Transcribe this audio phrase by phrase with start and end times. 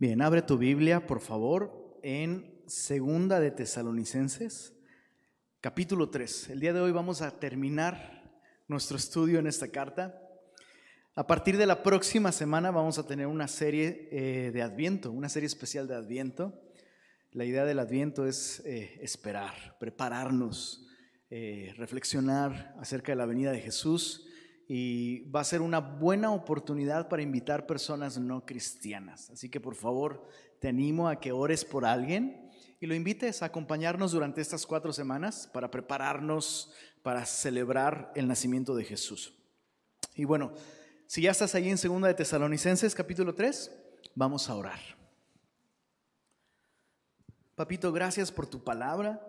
[0.00, 4.72] Bien, abre tu Biblia, por favor, en Segunda de Tesalonicenses,
[5.60, 6.48] capítulo 3.
[6.48, 8.32] El día de hoy vamos a terminar
[8.66, 10.18] nuestro estudio en esta carta.
[11.14, 15.28] A partir de la próxima semana vamos a tener una serie eh, de Adviento, una
[15.28, 16.58] serie especial de Adviento.
[17.32, 20.88] La idea del Adviento es eh, esperar, prepararnos,
[21.28, 24.29] eh, reflexionar acerca de la venida de Jesús
[24.72, 29.28] y va a ser una buena oportunidad para invitar personas no cristianas.
[29.30, 30.28] Así que por favor
[30.60, 32.48] te animo a que ores por alguien
[32.78, 38.76] y lo invites a acompañarnos durante estas cuatro semanas para prepararnos para celebrar el nacimiento
[38.76, 39.34] de Jesús.
[40.14, 40.52] Y bueno,
[41.08, 43.76] si ya estás ahí en Segunda de Tesalonicenses capítulo 3,
[44.14, 44.78] vamos a orar.
[47.56, 49.20] Papito, gracias por tu palabra,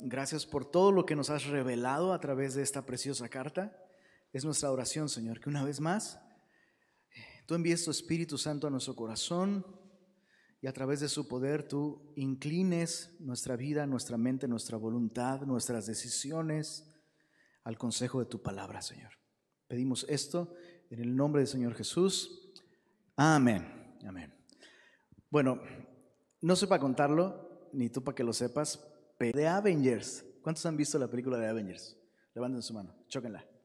[0.00, 3.76] gracias por todo lo que nos has revelado a través de esta preciosa carta.
[4.36, 6.20] Es nuestra oración, Señor, que una vez más
[7.46, 9.64] tú envíes tu Espíritu Santo a nuestro corazón
[10.60, 15.86] y a través de su poder tú inclines nuestra vida, nuestra mente, nuestra voluntad, nuestras
[15.86, 16.94] decisiones
[17.64, 19.12] al consejo de tu palabra, Señor.
[19.68, 20.52] Pedimos esto
[20.90, 22.52] en el nombre del Señor Jesús.
[23.16, 23.96] Amén.
[24.06, 24.34] Amén.
[25.30, 25.62] Bueno,
[26.42, 30.26] no sé para contarlo, ni tú para que lo sepas, pero de Avengers.
[30.42, 31.96] ¿Cuántos han visto la película de Avengers?
[32.34, 33.55] Levanten su mano, chóquenla.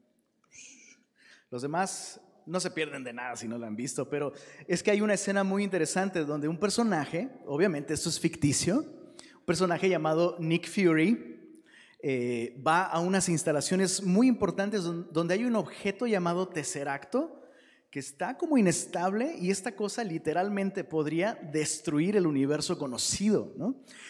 [1.52, 4.32] Los demás no se pierden de nada si no lo han visto, pero
[4.66, 9.44] es que hay una escena muy interesante donde un personaje, obviamente esto es ficticio, un
[9.44, 11.58] personaje llamado Nick Fury,
[12.00, 17.44] eh, va a unas instalaciones muy importantes donde hay un objeto llamado Tesseracto
[17.90, 23.52] que está como inestable y esta cosa literalmente podría destruir el universo conocido.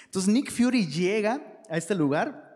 [0.05, 2.52] Entonces Nick Fury llega a este lugar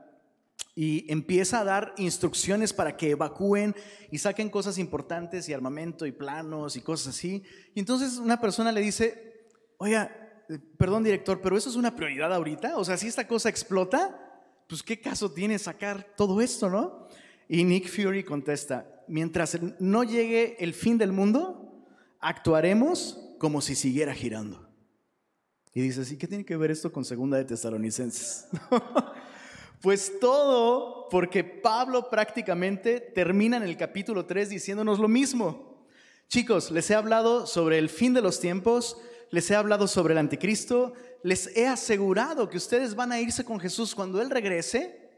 [0.78, 3.74] y empieza a dar instrucciones para que evacúen
[4.10, 7.42] y saquen cosas importantes y armamento y planos y cosas así.
[7.74, 12.32] Y entonces una persona le dice, oiga, eh, perdón director, pero eso es una prioridad
[12.32, 12.76] ahorita.
[12.76, 17.08] O sea, si esta cosa explota, pues qué caso tiene sacar todo esto, ¿no?
[17.48, 21.86] Y Nick Fury contesta, mientras no llegue el fin del mundo,
[22.20, 24.68] actuaremos como si siguiera girando.
[25.72, 28.48] Y dice, ¿y qué tiene que ver esto con segunda de Tesalonicenses?
[29.80, 35.86] Pues todo porque Pablo prácticamente termina en el capítulo 3 diciéndonos lo mismo.
[36.28, 38.96] Chicos, les he hablado sobre el fin de los tiempos,
[39.30, 43.60] les he hablado sobre el anticristo, les he asegurado que ustedes van a irse con
[43.60, 45.10] Jesús cuando Él regrese,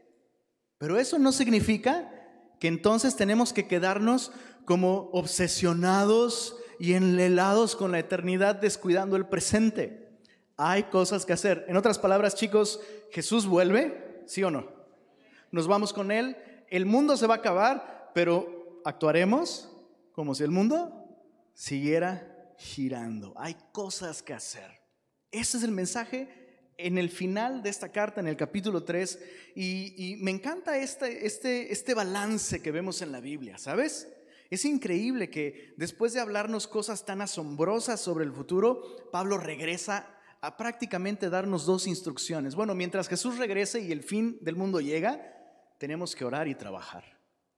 [0.77, 2.11] pero eso no significa
[2.59, 4.31] que entonces tenemos que quedarnos
[4.65, 10.19] como obsesionados y enlelados con la eternidad descuidando el presente.
[10.57, 11.65] Hay cosas que hacer.
[11.67, 12.79] En otras palabras, chicos,
[13.11, 14.69] Jesús vuelve, ¿sí o no?
[15.51, 16.37] Nos vamos con Él,
[16.69, 19.69] el mundo se va a acabar, pero actuaremos
[20.11, 21.07] como si el mundo
[21.53, 23.33] siguiera girando.
[23.37, 24.69] Hay cosas que hacer.
[25.31, 26.29] Ese es el mensaje
[26.77, 29.19] en el final de esta carta, en el capítulo 3,
[29.55, 34.07] y, me encanta este, este, este balance que vemos en la Biblia, ¿sabes?
[34.49, 40.55] Es increíble que después de hablarnos cosas tan asombrosas sobre el futuro, Pablo regresa a
[40.55, 42.55] prácticamente darnos dos instrucciones.
[42.55, 45.21] Bueno, mientras Jesús regrese y el fin del mundo llega,
[45.77, 47.03] tenemos que orar y trabajar.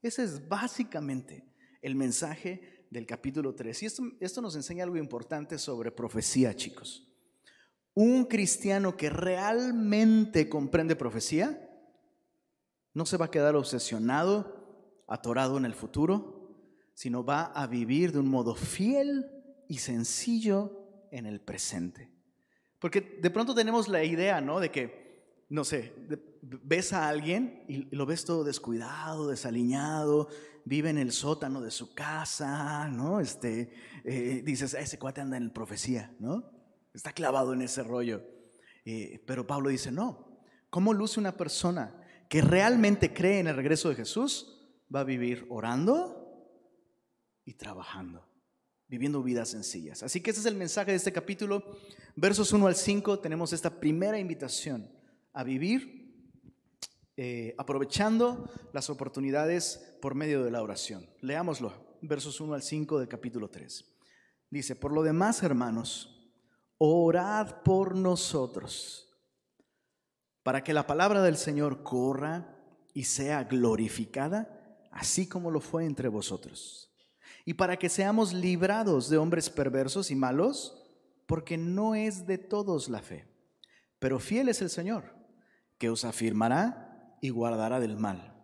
[0.02, 1.46] Ese es básicamente
[1.82, 3.84] el mensaje del capítulo 3.
[3.84, 7.08] Y esto, esto nos enseña algo importante sobre profecía, chicos.
[7.94, 11.68] Un cristiano que realmente comprende profecía
[12.94, 16.56] no se va a quedar obsesionado, atorado en el futuro,
[16.94, 19.30] sino va a vivir de un modo fiel
[19.68, 22.11] y sencillo en el presente.
[22.82, 24.60] Porque de pronto tenemos la idea, ¿no?
[24.60, 25.94] De que, no sé,
[26.42, 30.30] ves a alguien y lo ves todo descuidado, desaliñado,
[30.66, 33.20] vive en el sótano de su casa, ¿no?
[33.20, 33.72] Este,
[34.04, 36.52] eh, dices, ese cuate anda en profecía, ¿no?
[36.92, 38.24] Está clavado en ese rollo.
[38.84, 40.42] Eh, pero Pablo dice, no,
[40.72, 44.60] ¿cómo luce una persona que realmente cree en el regreso de Jesús?
[44.94, 46.50] Va a vivir orando
[47.46, 48.31] y trabajando
[48.92, 50.04] viviendo vidas sencillas.
[50.04, 51.64] Así que ese es el mensaje de este capítulo.
[52.18, 54.92] Versos 1 al 5 tenemos esta primera invitación
[55.32, 56.14] a vivir
[57.16, 61.10] eh, aprovechando las oportunidades por medio de la oración.
[61.22, 61.72] Leámoslo,
[62.02, 63.86] versos 1 al 5 del capítulo 3.
[64.50, 66.30] Dice, por lo demás, hermanos,
[66.78, 69.08] orad por nosotros,
[70.44, 72.58] para que la palabra del Señor corra
[72.94, 76.91] y sea glorificada, así como lo fue entre vosotros
[77.46, 80.78] y para que seamos librados de hombres perversos y malos,
[81.26, 83.28] porque no es de todos la fe.
[84.00, 85.16] Pero fiel es el Señor,
[85.78, 88.44] que os afirmará y guardará del mal.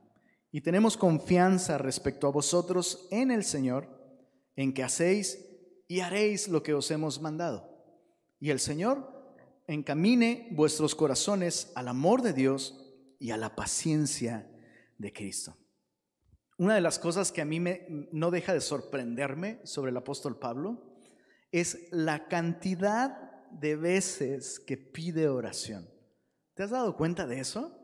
[0.51, 3.87] Y tenemos confianza respecto a vosotros en el Señor,
[4.55, 5.39] en que hacéis
[5.87, 7.75] y haréis lo que os hemos mandado.
[8.39, 9.17] y el Señor
[9.67, 12.87] encamine vuestros corazones al amor de Dios
[13.19, 14.47] y a la paciencia
[14.97, 15.55] de Cristo.
[16.57, 20.39] Una de las cosas que a mí me, no deja de sorprenderme sobre el apóstol
[20.39, 20.81] Pablo
[21.51, 25.87] es la cantidad de veces que pide oración.
[26.55, 27.77] ¿Te has dado cuenta de eso?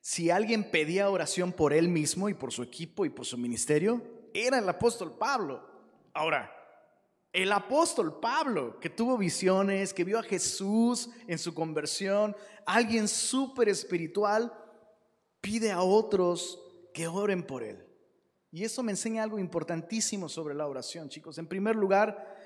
[0.00, 4.02] Si alguien pedía oración por él mismo y por su equipo y por su ministerio,
[4.32, 5.62] era el apóstol Pablo.
[6.14, 6.50] Ahora,
[7.32, 12.34] el apóstol Pablo, que tuvo visiones, que vio a Jesús en su conversión,
[12.64, 14.52] alguien súper espiritual,
[15.42, 16.58] pide a otros
[16.94, 17.84] que oren por él.
[18.54, 21.38] Y eso me enseña algo importantísimo sobre la oración, chicos.
[21.38, 22.38] En primer lugar,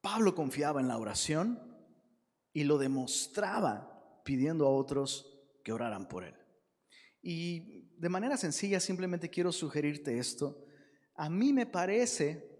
[0.00, 1.62] Pablo confiaba en la oración
[2.52, 6.34] y lo demostraba pidiendo a otros que oraran por él.
[7.22, 10.66] Y de manera sencilla simplemente quiero sugerirte esto.
[11.14, 12.54] A mí me parece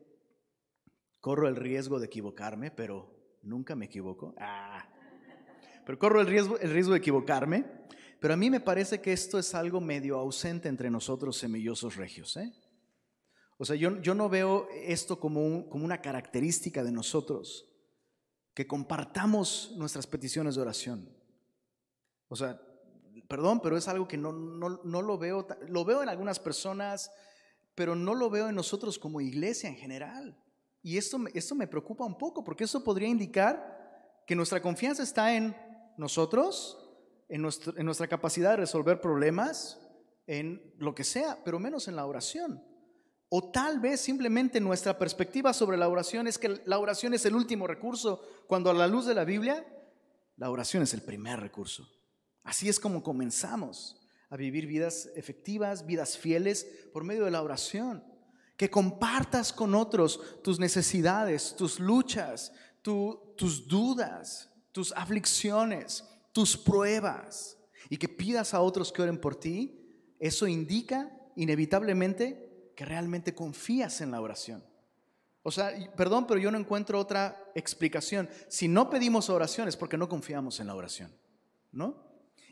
[1.25, 4.35] Corro el riesgo de equivocarme, pero nunca me equivoco.
[4.39, 4.87] Ah.
[5.87, 7.65] Pero corro el riesgo, el riesgo de equivocarme.
[8.25, 12.39] Pero a mí me parece que esto es algo medio ausente entre nosotros semillosos regios.
[12.39, 12.55] ¿eh?
[13.59, 17.71] O sea, yo, yo no veo esto como, como una característica de nosotros,
[18.55, 21.15] que compartamos nuestras peticiones de oración.
[22.29, 22.59] O sea,
[23.29, 27.11] perdón, pero es algo que no, no, no lo veo, lo veo en algunas personas,
[27.75, 30.43] pero no lo veo en nosotros como iglesia en general.
[30.81, 35.35] Y esto, esto me preocupa un poco, porque eso podría indicar que nuestra confianza está
[35.37, 35.55] en
[35.99, 36.84] nosotros,
[37.35, 37.43] en,
[37.85, 39.81] nuestra capacidad de resolver problemas,
[40.29, 42.63] en lo que sea, pero menos en la oración.
[43.29, 47.35] O tal vez simplemente nuestra perspectiva sobre la oración es que la oración es el
[47.35, 49.67] último recurso, cuando a la luz de la Biblia,
[50.37, 51.91] la oración es el primer recurso.
[52.45, 54.01] Así es como comenzamos
[54.31, 58.05] a vivir vidas efectivas, vidas fieles por medio de la oración
[58.57, 66.05] que compartas con otros tus necesidades, tus luchas, tus dudas, tus aflicciones,
[66.35, 67.57] tus pruebas,
[67.89, 69.81] y que pidas a otros que oren por ti,
[70.19, 74.65] eso indica inevitablemente que realmente confías en la oración.
[75.43, 78.29] O sea, perdón, pero yo no encuentro otra explicación.
[78.49, 81.13] Si no pedimos oración es porque no confiamos en la oración,
[81.71, 82.03] ¿no?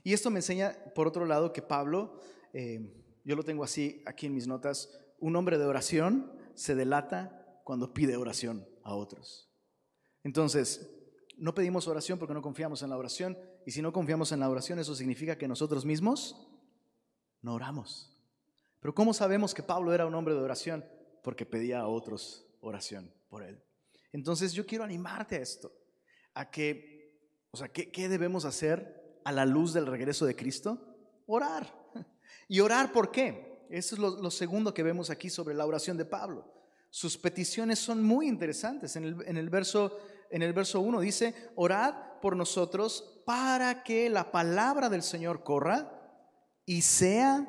[0.04, 2.20] Y esto me enseña, por otro lado, que Pablo,
[2.52, 2.92] eh,
[3.24, 7.94] yo lo tengo así aquí en mis notas, un hombre de oración se delata cuando
[7.94, 9.48] pide oración a otros.
[10.22, 10.88] Entonces,
[11.42, 13.36] no pedimos oración porque no confiamos en la oración,
[13.66, 16.48] y si no confiamos en la oración, eso significa que nosotros mismos
[17.40, 18.16] no oramos.
[18.78, 20.84] Pero ¿cómo sabemos que Pablo era un hombre de oración?
[21.24, 23.60] Porque pedía a otros oración por él.
[24.12, 25.72] Entonces yo quiero animarte a esto,
[26.34, 27.18] a que,
[27.50, 30.96] o sea, ¿qué, qué debemos hacer a la luz del regreso de Cristo?
[31.26, 31.74] Orar.
[32.46, 33.66] ¿Y orar por qué?
[33.68, 36.46] Eso es lo, segundo que vemos aquí sobre la oración de Pablo.
[36.88, 38.94] Sus peticiones son muy interesantes.
[38.94, 39.98] En el, en el, verso,
[40.32, 45.92] en el verso 1 dice, orad por nosotros para que la palabra del Señor corra
[46.64, 47.46] y sea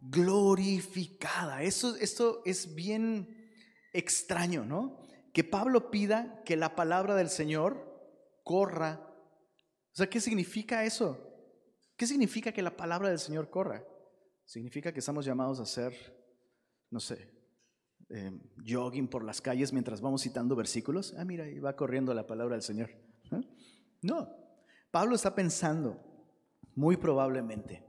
[0.00, 1.62] glorificada.
[1.62, 3.50] Eso, esto es bien
[3.92, 5.00] extraño, ¿no?
[5.32, 9.00] Que Pablo pida que la palabra del Señor corra.
[9.92, 11.18] O sea, ¿qué significa eso?
[11.96, 13.84] ¿Qué significa que la palabra del Señor corra?
[14.44, 15.92] Significa que estamos llamados a hacer,
[16.90, 17.41] no sé,
[18.14, 18.30] eh,
[18.66, 21.14] jogging por las calles mientras vamos citando versículos.
[21.16, 22.90] Ah, mira, y va corriendo la palabra del Señor.
[24.02, 24.28] No,
[24.90, 25.98] Pablo está pensando,
[26.74, 27.82] muy probablemente,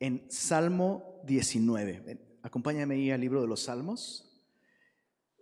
[0.00, 2.18] en Salmo 19.
[2.42, 4.42] Acompáñame ahí al libro de los Salmos.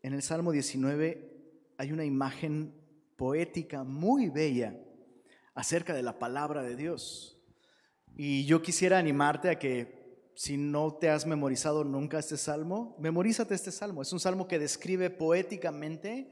[0.03, 2.75] En el Salmo 19 hay una imagen
[3.17, 4.77] poética muy bella
[5.55, 7.41] acerca de la palabra de Dios.
[8.17, 9.96] Y yo quisiera animarte a que
[10.37, 14.03] si no te has memorizado nunca este salmo, memorízate este salmo.
[14.03, 16.31] Es un salmo que describe poéticamente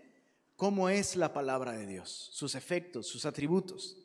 [0.57, 3.97] cómo es la palabra de Dios, sus efectos, sus atributos.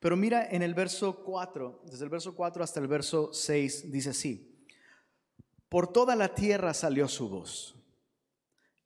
[0.00, 4.10] Pero mira en el verso 4, desde el verso 4 hasta el verso 6, dice
[4.10, 4.66] así,
[5.68, 7.76] por toda la tierra salió su voz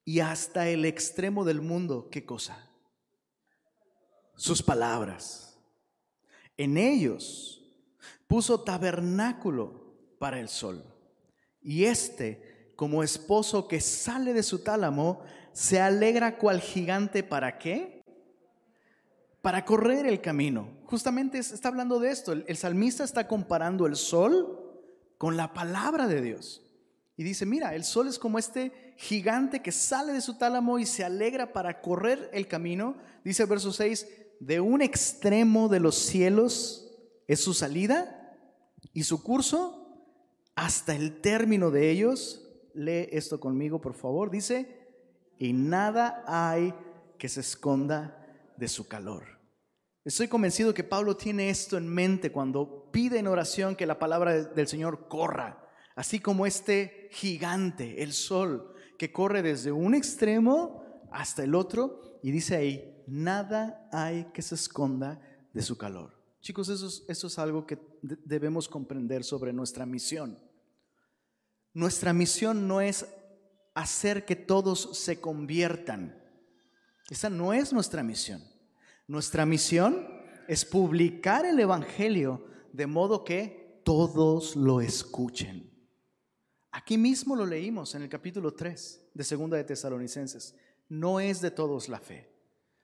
[0.04, 2.70] y hasta el extremo del mundo, ¿qué cosa?
[4.36, 5.58] Sus palabras.
[6.58, 7.64] En ellos
[8.26, 9.81] puso tabernáculo
[10.22, 10.84] para el sol.
[11.60, 18.04] Y este, como esposo que sale de su tálamo, se alegra cual gigante para qué?
[19.40, 20.78] Para correr el camino.
[20.84, 22.30] Justamente está hablando de esto.
[22.30, 24.80] El, el salmista está comparando el sol
[25.18, 26.72] con la palabra de Dios.
[27.16, 30.86] Y dice, mira, el sol es como este gigante que sale de su tálamo y
[30.86, 32.94] se alegra para correr el camino.
[33.24, 34.06] Dice el verso 6,
[34.38, 38.38] de un extremo de los cielos es su salida
[38.92, 39.81] y su curso
[40.62, 42.48] hasta el término de ellos.
[42.74, 44.30] Lee esto conmigo, por favor.
[44.30, 44.68] Dice,
[45.36, 46.72] y nada hay
[47.18, 49.24] que se esconda de su calor.
[50.04, 54.44] Estoy convencido que Pablo tiene esto en mente cuando pide en oración que la palabra
[54.44, 61.42] del Señor corra, así como este gigante, el sol, que corre desde un extremo hasta
[61.42, 65.20] el otro y dice ahí, nada hay que se esconda
[65.52, 66.12] de su calor.
[66.40, 70.38] Chicos, eso es, algo que debemos comprender sobre nuestra misión.
[71.74, 73.06] Nuestra misión no es
[73.74, 76.20] hacer que todos se conviertan.
[77.08, 78.42] Esa no es nuestra misión.
[79.06, 80.06] Nuestra misión
[80.48, 85.70] es publicar el Evangelio de modo que todos lo escuchen.
[86.70, 90.54] Aquí mismo lo leímos en el capítulo 3 de Segunda de Tesalonicenses.
[90.88, 92.30] No es de todos la fe.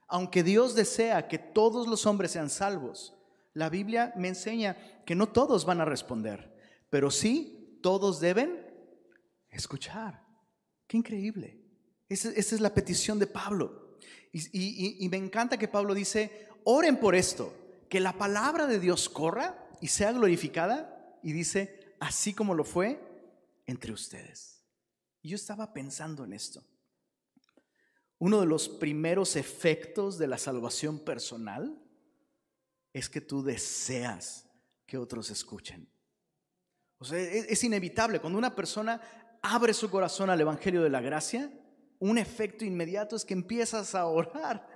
[0.08, 3.14] Aunque Dios desea que todos los hombres sean salvos,
[3.54, 6.54] la Biblia me enseña que no todos van a responder,
[6.90, 8.57] pero sí todos deben
[9.50, 10.24] escuchar.
[10.86, 11.60] Qué increíble.
[12.08, 13.98] Esa, es la petición de Pablo.
[14.32, 17.54] Y, y me encanta que Pablo dice, oren por esto,
[17.88, 21.18] que la palabra de Dios corra y sea glorificada.
[21.22, 23.00] Y dice, así como lo fue
[23.66, 24.64] entre ustedes.
[25.22, 26.64] Y yo estaba pensando en esto.
[28.18, 31.80] Uno de los primeros efectos de la salvación personal
[32.92, 34.46] es que tú deseas
[34.86, 35.88] que otros escuchen.
[36.98, 38.20] O sea, es, es inevitable.
[38.20, 39.00] Cuando una persona
[39.42, 41.50] abre su corazón al Evangelio de la Gracia,
[41.98, 44.66] un efecto inmediato es que empiezas a orar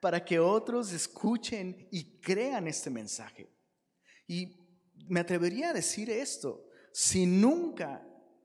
[0.00, 3.50] para que otros escuchen y crean este mensaje.
[4.26, 4.68] Y
[5.08, 8.04] me atrevería a decir esto, si nunca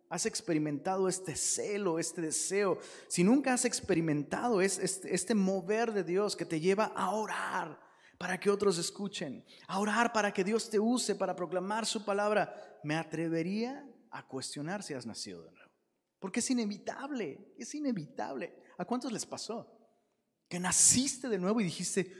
[0.09, 2.77] has experimentado este celo, este deseo,
[3.07, 7.79] si nunca has experimentado este, este, mover de Dios que te lleva a orar
[8.19, 12.79] para que otros escuchen, a orar para que Dios te use para proclamar su palabra,
[12.83, 15.62] me atrevería a cuestionar si has nacido de nuevo.
[16.23, 18.53] Porque es inevitable, es inevitable.
[18.77, 19.77] ¿A cuántos les pasó?
[20.47, 22.13] Que naciste de nuevo y dijiste,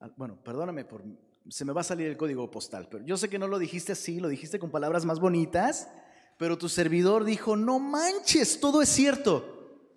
[0.00, 1.04] ah, bueno, perdóname por,
[1.46, 3.92] se me va a salir el código postal, pero yo sé que no lo dijiste
[3.92, 5.90] así, lo dijiste con palabras más bonitas,
[6.38, 9.92] pero tu servidor dijo, no manches, todo es cierto.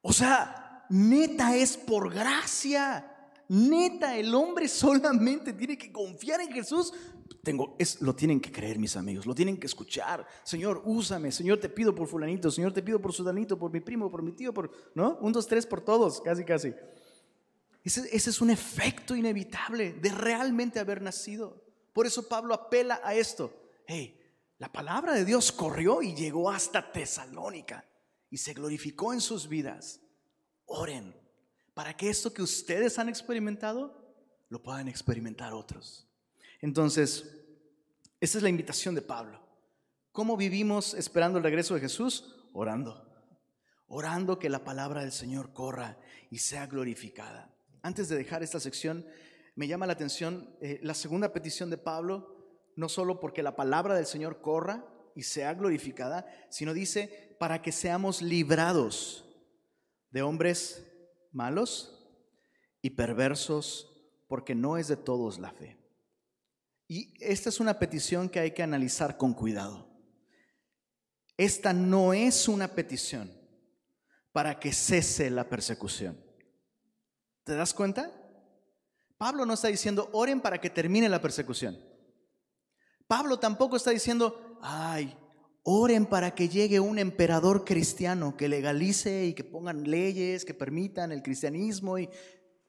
[0.00, 3.14] O sea, neta es por gracia.
[3.46, 6.94] Neta, el hombre solamente tiene que confiar en Jesús
[7.42, 10.26] tengo, es, lo tienen que creer mis amigos, lo tienen que escuchar.
[10.42, 14.10] Señor, úsame, Señor, te pido por fulanito, Señor, te pido por sudanito, por mi primo,
[14.10, 15.18] por mi tío, por, ¿no?
[15.20, 16.74] Un, dos, tres, por todos, casi, casi.
[17.82, 21.64] Ese, ese es un efecto inevitable de realmente haber nacido.
[21.92, 23.52] Por eso Pablo apela a esto.
[23.86, 24.20] Hey,
[24.58, 27.84] la palabra de Dios corrió y llegó hasta Tesalónica
[28.28, 30.00] y se glorificó en sus vidas.
[30.66, 31.14] Oren
[31.74, 34.14] para que esto que ustedes han experimentado
[34.50, 36.09] lo puedan experimentar otros.
[36.60, 37.40] Entonces,
[38.20, 39.40] esa es la invitación de Pablo.
[40.12, 42.34] ¿Cómo vivimos esperando el regreso de Jesús?
[42.52, 43.06] Orando.
[43.86, 45.98] Orando que la palabra del Señor corra
[46.30, 47.54] y sea glorificada.
[47.82, 49.06] Antes de dejar esta sección,
[49.56, 52.36] me llama la atención eh, la segunda petición de Pablo,
[52.76, 57.72] no solo porque la palabra del Señor corra y sea glorificada, sino dice, para que
[57.72, 59.24] seamos librados
[60.10, 60.86] de hombres
[61.32, 62.06] malos
[62.82, 65.79] y perversos, porque no es de todos la fe.
[66.92, 69.86] Y esta es una petición que hay que analizar con cuidado.
[71.36, 73.30] Esta no es una petición
[74.32, 76.20] para que cese la persecución.
[77.44, 78.10] ¿Te das cuenta?
[79.18, 81.78] Pablo no está diciendo, oren para que termine la persecución.
[83.06, 85.16] Pablo tampoco está diciendo, ay,
[85.62, 91.12] oren para que llegue un emperador cristiano que legalice y que pongan leyes que permitan
[91.12, 92.00] el cristianismo.
[92.00, 92.10] Y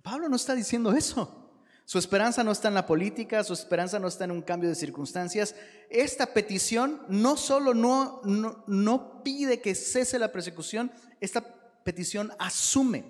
[0.04, 1.51] Pablo no está diciendo eso.
[1.86, 4.76] Su esperanza no está en la política, su esperanza no está en un cambio de
[4.76, 5.56] circunstancias.
[5.90, 11.42] Esta petición no solo no, no, pide que cese la persecución, esta
[11.84, 13.04] petición asume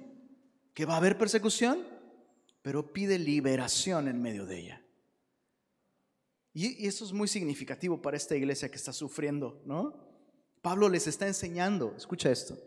[0.73, 1.85] que va a haber persecución,
[2.61, 4.81] pero pide liberación en medio de ella.
[6.53, 9.95] Y eso es muy significativo para esta iglesia que está sufriendo, ¿no?
[10.61, 12.57] Pablo les está enseñando, escucha esto,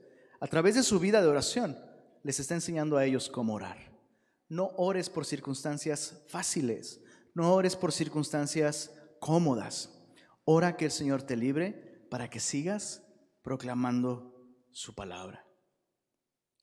[0.40, 1.78] a través de su vida de oración,
[2.22, 3.93] les está enseñando a ellos cómo orar.
[4.54, 7.00] No ores por circunstancias fáciles,
[7.34, 9.90] no ores por circunstancias cómodas.
[10.44, 13.02] Ora que el Señor te libre para que sigas
[13.42, 15.44] proclamando su palabra.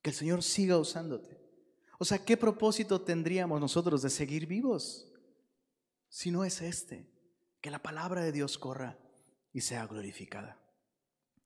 [0.02, 1.38] Que el Señor siga usándote.
[2.00, 5.12] O sea, ¿qué propósito tendríamos nosotros de seguir vivos
[6.08, 7.12] si no es este?
[7.60, 8.98] Que la palabra de Dios corra
[9.52, 10.58] y sea glorificada.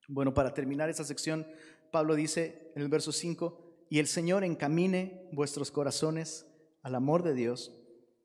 [0.07, 1.47] Bueno, para terminar esta sección,
[1.91, 6.45] Pablo dice en el verso 5, y el Señor encamine vuestros corazones
[6.81, 7.71] al amor de Dios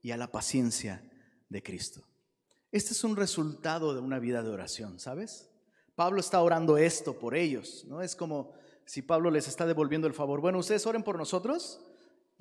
[0.02, 1.02] y a la paciencia
[1.48, 2.02] de Cristo.
[2.72, 5.50] Este es un resultado de una vida de oración, ¿sabes?
[5.94, 8.00] Pablo está orando esto por ellos, ¿no?
[8.00, 8.52] Es como
[8.84, 10.40] si Pablo les está devolviendo el favor.
[10.40, 11.80] Bueno, ustedes oren por nosotros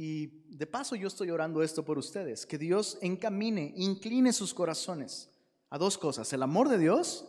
[0.02, 5.30] Y de paso yo estoy orando esto por ustedes, que Dios encamine, incline sus corazones
[5.70, 7.28] a dos cosas, el amor de Dios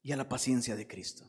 [0.00, 1.28] y a la paciencia de Cristo.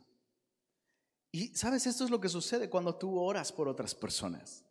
[1.37, 4.65] Y sabes, esto es lo que sucede cuando tú oras por otras personas.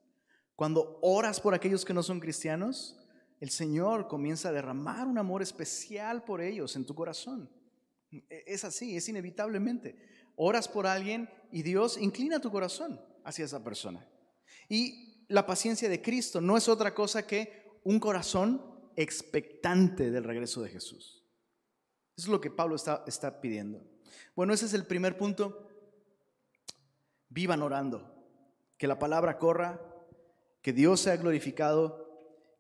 [0.57, 2.99] Cuando oras por aquellos que no son cristianos,
[3.39, 7.49] el Señor comienza a derramar un amor especial por ellos en tu corazón.
[8.11, 9.97] E, es así, es inevitablemente.
[10.35, 14.05] Oras por alguien y Dios inclina tu corazón hacia esa persona.
[14.69, 18.61] Y la paciencia de Cristo no es otra cosa que un corazón
[18.97, 21.23] expectante del regreso de Jesús.
[22.17, 23.87] Eso es lo que Pablo está, está pidiendo.
[24.35, 25.66] Bueno, ese es el primer punto.
[27.29, 28.13] Vivan orando.
[28.79, 29.81] Que la palabra corra,
[30.63, 32.07] que Dios sea glorificado,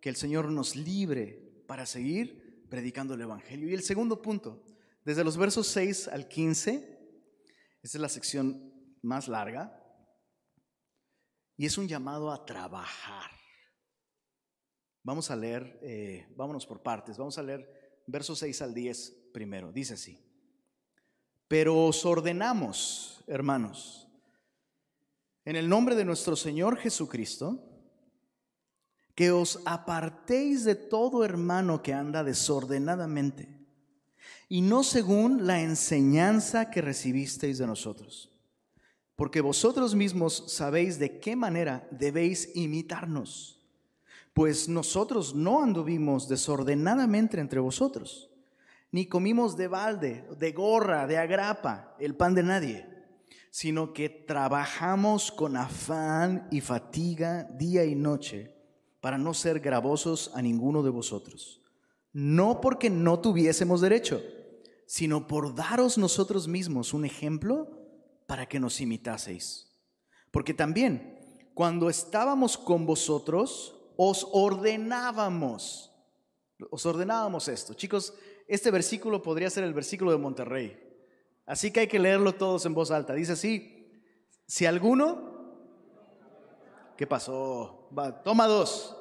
[0.00, 3.68] que el Señor nos libre para seguir predicando el Evangelio.
[3.68, 4.64] Y el segundo punto,
[5.04, 6.72] desde los versos 6 al 15,
[7.82, 9.82] esta es la sección más larga,
[11.56, 13.30] y es un llamado a trabajar.
[15.02, 19.72] Vamos a leer, eh, vámonos por partes, vamos a leer versos 6 al 10 primero.
[19.72, 20.20] Dice así,
[21.48, 24.05] pero os ordenamos, hermanos,
[25.46, 27.62] en el nombre de nuestro Señor Jesucristo,
[29.14, 33.48] que os apartéis de todo hermano que anda desordenadamente
[34.48, 38.30] y no según la enseñanza que recibisteis de nosotros.
[39.14, 43.64] Porque vosotros mismos sabéis de qué manera debéis imitarnos,
[44.34, 48.30] pues nosotros no anduvimos desordenadamente entre vosotros,
[48.90, 52.95] ni comimos de balde, de gorra, de agrapa, el pan de nadie,
[53.58, 58.54] sino que trabajamos con afán y fatiga día y noche
[59.00, 61.62] para no ser gravosos a ninguno de vosotros,
[62.12, 64.20] no porque no tuviésemos derecho
[64.86, 67.66] sino por daros nosotros mismos un ejemplo
[68.26, 69.72] para que nos imitaseis.
[70.30, 71.18] Porque también,
[71.54, 75.92] cuando estábamos con vosotros, os ordenábamos,
[76.70, 77.74] os ordenábamos esto.
[77.74, 78.14] Chicos,
[78.46, 80.85] este versículo podría ser el versículo de Monterrey.
[81.46, 83.14] Así que hay que leerlo todos en voz alta.
[83.14, 84.02] Dice así,
[84.46, 85.56] si alguno,
[86.96, 87.88] ¿qué pasó?
[88.24, 88.96] toma dos.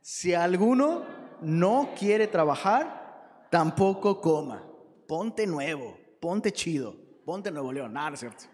[0.00, 1.04] Si alguno
[1.40, 4.68] no quiere trabajar, tampoco coma
[5.12, 7.92] ponte nuevo, ponte chido, ponte Nuevo León.
[7.92, 8.44] Nada, cierto.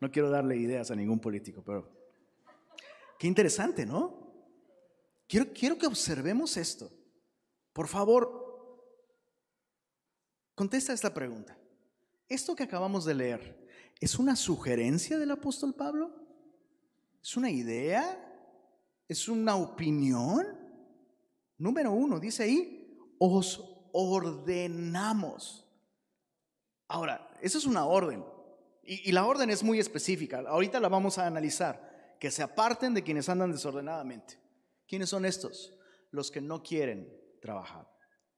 [0.00, 1.86] No quiero darle ideas a ningún político, pero
[3.18, 4.32] qué interesante, ¿no?
[5.26, 6.90] Quiero, quiero que observemos esto.
[7.74, 8.82] Por favor,
[10.54, 11.57] contesta esta pregunta.
[12.28, 13.66] ¿Esto que acabamos de leer
[14.00, 16.14] es una sugerencia del apóstol Pablo?
[17.22, 18.24] ¿Es una idea?
[19.08, 20.46] ¿Es una opinión?
[21.56, 25.66] Número uno, dice ahí, os ordenamos.
[26.86, 28.24] Ahora, eso es una orden.
[28.82, 30.42] Y, la orden es muy específica.
[30.46, 32.16] Ahorita la vamos a analizar.
[32.18, 34.38] Que se aparten de quienes andan desordenadamente.
[34.86, 35.74] ¿Quiénes son estos?
[36.10, 37.88] Los que no quieren trabajar.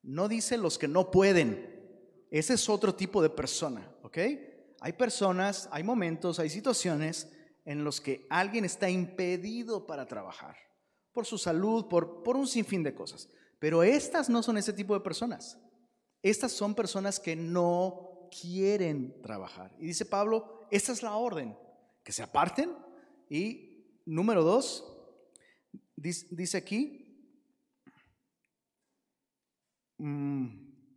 [0.03, 1.80] No dice los que no pueden.
[2.31, 4.19] Ese es otro tipo de persona, ¿ok?
[4.81, 7.31] Hay personas, hay momentos, hay situaciones
[7.65, 10.57] en los que alguien está impedido para trabajar.
[11.13, 13.29] Por su salud, por, por un sinfín de cosas.
[13.59, 15.59] Pero estas no son ese tipo de personas.
[16.23, 19.75] Estas son personas que no quieren trabajar.
[19.79, 21.57] Y dice Pablo, esta es la orden,
[22.05, 22.73] que se aparten.
[23.29, 24.85] Y número dos,
[25.97, 27.27] dice aquí,
[29.99, 30.49] mm,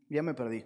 [0.10, 0.64] ya me perdí.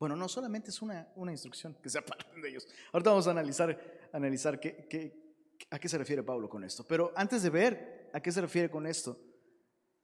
[0.00, 2.66] Bueno, no solamente es una, instrucción, que se aparten de ellos.
[2.90, 5.30] Ahorita vamos a analizar, analizar qué, qué,
[5.70, 6.84] a qué se refiere Pablo con esto.
[6.88, 9.20] Pero antes de ver a qué se refiere con esto,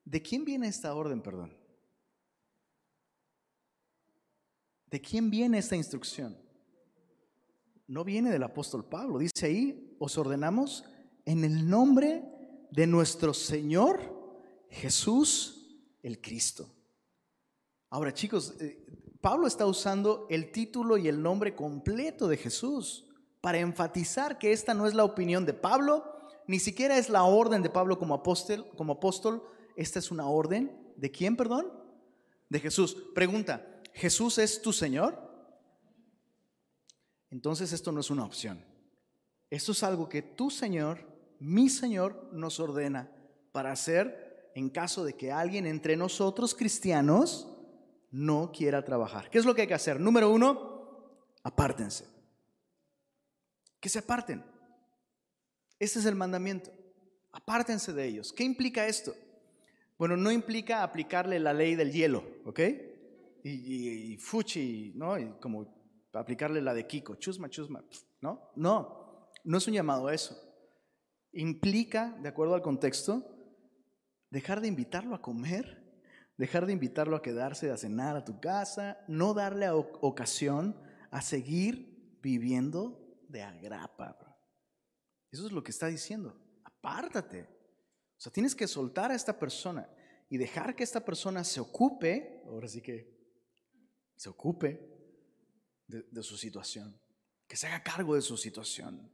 [0.04, 1.56] ¿de quién viene esta orden, perdón?
[4.90, 6.36] ¿De quién viene esta instrucción?
[7.86, 9.18] No viene del apóstol Pablo.
[9.18, 10.84] Dice ahí, os ordenamos
[11.24, 12.22] en el nombre
[12.70, 14.14] de nuestro Señor
[14.68, 16.70] Jesús el Cristo.
[17.88, 18.84] Ahora chicos, eh,
[19.26, 23.08] Pablo está usando el título y el nombre completo de Jesús
[23.40, 26.04] para enfatizar que esta no es la opinión de Pablo,
[26.46, 29.42] ni siquiera es la orden de Pablo como apóstol, como apóstol,
[29.74, 31.72] esta es una orden de quién, perdón?
[32.48, 32.96] De Jesús.
[33.16, 35.18] Pregunta, ¿Jesús es tu Señor?
[37.28, 38.64] Entonces esto no es una opción.
[39.50, 41.00] Esto es algo que tu Señor,
[41.40, 43.10] mi Señor, nos ordena
[43.50, 47.55] para hacer en caso de que alguien entre nosotros cristianos
[48.16, 49.28] no quiera trabajar.
[49.28, 50.00] ¿Qué es lo que hay que hacer?
[50.00, 52.06] Número uno, apártense
[53.78, 54.42] que se aparten.
[55.78, 56.72] Este es el mandamiento.
[57.30, 58.32] Apártense de ellos.
[58.32, 59.14] ¿Qué implica esto?
[59.98, 62.60] Bueno, no implica aplicarle la ley del hielo, ¿ok?
[63.44, 65.18] Y, fuchi, ¿no?
[65.18, 67.84] Y como aplicarle la de Kiko, chusma, chusma,
[68.22, 68.50] ¿no?
[68.56, 69.30] No.
[69.44, 70.36] no es un llamado a eso.
[71.32, 73.22] Implica, de acuerdo al contexto,
[74.30, 75.85] dejar de invitarlo a comer,
[76.36, 80.76] dejar de invitarlo a quedarse a cenar a tu casa, no darle ocasión
[81.10, 84.16] a seguir viviendo de agrapa.
[85.30, 86.38] Eso es lo que está diciendo.
[86.64, 87.42] Apártate.
[87.42, 89.88] O sea, tienes que soltar a esta persona
[90.28, 93.14] y dejar que esta persona se ocupe, ahora sí que
[94.16, 94.96] se ocupe
[95.86, 96.98] de, su situación,
[97.46, 99.10] que se haga cargo de su situación.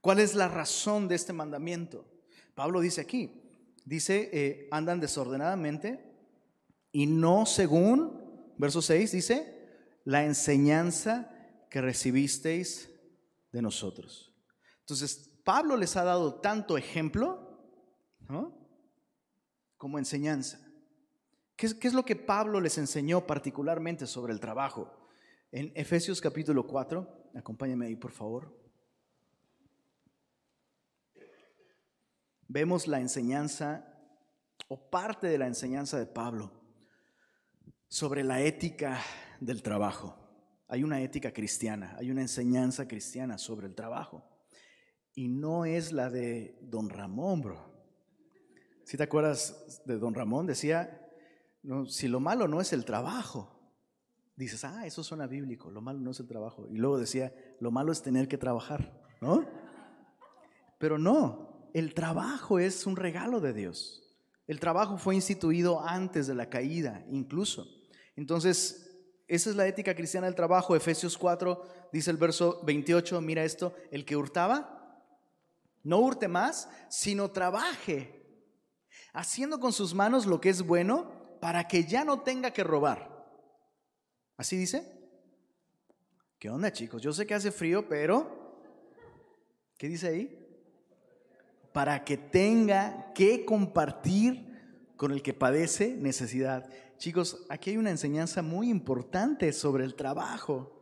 [0.00, 2.10] ¿Cuál es la razón de este mandamiento?
[2.54, 3.42] Pablo dice aquí,
[3.84, 6.07] dice, eh, andan desordenadamente
[6.92, 9.58] y no según, verso 6 dice,
[10.04, 11.30] la enseñanza
[11.68, 12.90] que recibisteis
[13.52, 14.32] de nosotros.
[14.80, 17.46] Entonces, Pablo les ha dado tanto ejemplo
[19.76, 20.60] como enseñanza.
[21.56, 25.08] ¿Qué es, lo que Pablo les enseñó particularmente sobre el trabajo?
[25.50, 28.56] En Efesios capítulo 4, acompáñame ahí por favor.
[32.46, 33.94] Vemos la enseñanza
[34.68, 36.57] o parte de la enseñanza de Pablo
[37.88, 39.00] sobre la ética
[39.40, 40.16] del trabajo.
[40.68, 44.22] Hay una ética cristiana, hay una enseñanza cristiana sobre el trabajo.
[45.14, 47.78] Y no es la de don Ramón, bro.
[48.84, 51.10] Si te acuerdas de don Ramón, decía,
[51.88, 53.58] si lo malo no es el trabajo,
[54.36, 56.68] dices, ah, eso suena bíblico, lo malo no es el trabajo.
[56.70, 59.46] Y luego decía, lo malo es tener que trabajar, ¿no?
[60.78, 64.16] Pero no, el trabajo es un regalo de Dios.
[64.46, 67.77] El trabajo fue instituido antes de la caída, incluso.
[68.18, 68.90] Entonces,
[69.28, 70.74] esa es la ética cristiana del trabajo.
[70.74, 75.04] Efesios 4 dice el verso 28, mira esto, el que hurtaba,
[75.84, 78.26] no hurte más, sino trabaje,
[79.12, 83.24] haciendo con sus manos lo que es bueno para que ya no tenga que robar.
[84.36, 84.82] ¿Así dice?
[86.40, 87.00] ¿Qué onda chicos?
[87.00, 88.64] Yo sé que hace frío, pero
[89.76, 90.44] ¿qué dice ahí?
[91.72, 94.48] Para que tenga que compartir
[94.96, 96.68] con el que padece necesidad.
[96.98, 100.78] Chicos, aquí hay una enseñanza muy importante sobre el trabajo.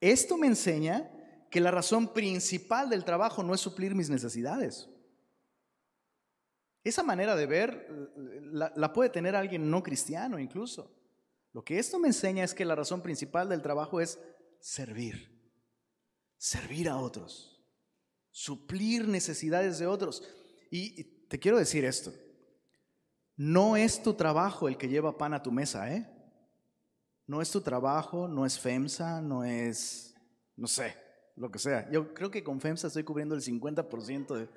[0.00, 1.10] Esto me enseña
[1.50, 4.88] que la razón principal del trabajo no es suplir mis necesidades.
[6.84, 7.88] Esa manera de ver
[8.52, 10.94] la, puede tener alguien no cristiano incluso.
[11.52, 14.18] Lo que esto me enseña es que la razón principal del trabajo es
[14.60, 15.30] servir,
[16.36, 17.62] servir a otros,
[18.30, 20.28] suplir necesidades de otros.
[20.70, 22.12] Y te quiero decir esto,
[23.36, 26.08] no es tu trabajo el que lleva pan a tu mesa, ¿eh?
[27.26, 30.14] No es tu trabajo, no es FEMSA, no es,
[30.56, 30.96] no sé,
[31.36, 31.90] lo que sea.
[31.90, 34.48] Yo creo que con FEMSA estoy cubriendo el 50%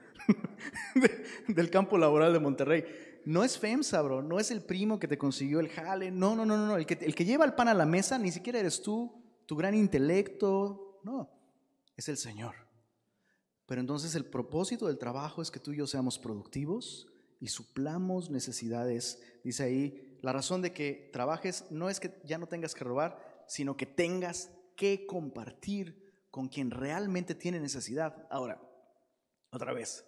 [1.47, 2.85] del campo laboral de Monterrey.
[3.25, 6.45] No es FEMSA, bro, no es el primo que te consiguió el jale, no, no,
[6.45, 8.81] no, no, el que, el que lleva el pan a la mesa ni siquiera eres
[8.81, 11.29] tú, tu gran intelecto, no,
[11.95, 12.55] es el Señor.
[13.65, 17.07] Pero entonces el propósito del trabajo es que tú y yo seamos productivos,
[17.39, 19.21] y suplamos necesidades.
[19.43, 23.43] Dice ahí, la razón de que trabajes no es que ya no tengas que robar,
[23.47, 28.27] sino que tengas que compartir con quien realmente tiene necesidad.
[28.29, 28.61] Ahora,
[29.51, 30.05] otra vez,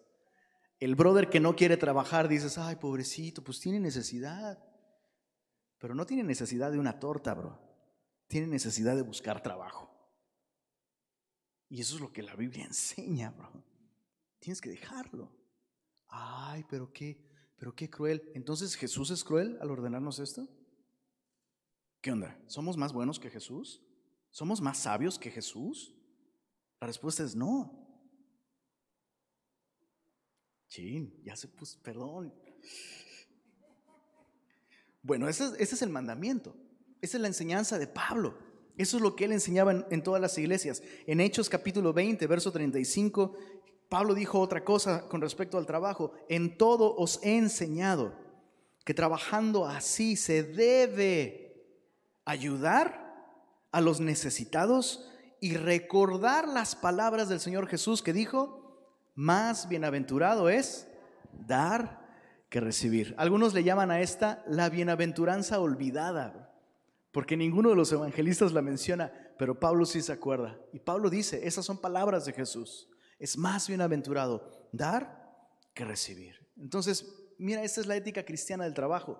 [0.79, 4.63] el brother que no quiere trabajar, dices, ay, pobrecito, pues tiene necesidad.
[5.79, 7.59] Pero no tiene necesidad de una torta, bro.
[8.27, 9.89] Tiene necesidad de buscar trabajo.
[11.69, 13.63] Y eso es lo que la Biblia enseña, bro.
[14.39, 15.31] Tienes que dejarlo.
[16.07, 17.23] Ay, pero qué,
[17.57, 18.31] pero qué cruel.
[18.33, 20.47] Entonces, ¿Jesús es cruel al ordenarnos esto?
[22.01, 22.39] ¿Qué onda?
[22.47, 23.81] ¿Somos más buenos que Jesús?
[24.29, 25.95] ¿Somos más sabios que Jesús?
[26.79, 27.87] La respuesta es no.
[30.67, 32.33] Chin, ya se puso, perdón.
[35.01, 36.55] Bueno, ese, es el mandamiento.
[37.01, 38.37] Esa es la enseñanza de Pablo.
[38.77, 40.83] Eso es lo que él enseñaba en, todas las iglesias.
[41.07, 43.35] En Hechos capítulo 20, verso 35
[43.89, 46.11] Pablo dijo otra cosa con respecto al trabajo.
[46.29, 48.13] En todo os he enseñado
[48.83, 51.65] que trabajando así se debe
[52.25, 53.07] ayudar
[53.71, 58.57] a los necesitados y recordar las palabras del Señor Jesús que dijo,
[59.15, 60.87] más bienaventurado es
[61.31, 62.07] dar
[62.49, 63.13] que recibir.
[63.17, 66.53] Algunos le llaman a esta la bienaventuranza olvidada,
[67.11, 70.57] porque ninguno de los evangelistas la menciona, pero Pablo sí se acuerda.
[70.71, 72.89] Y Pablo dice, esas son palabras de Jesús.
[73.19, 75.17] Es más bienaventurado dar
[75.73, 76.35] que recibir.
[76.57, 77.05] Entonces,
[77.37, 79.19] mira, esta es la ética cristiana del trabajo.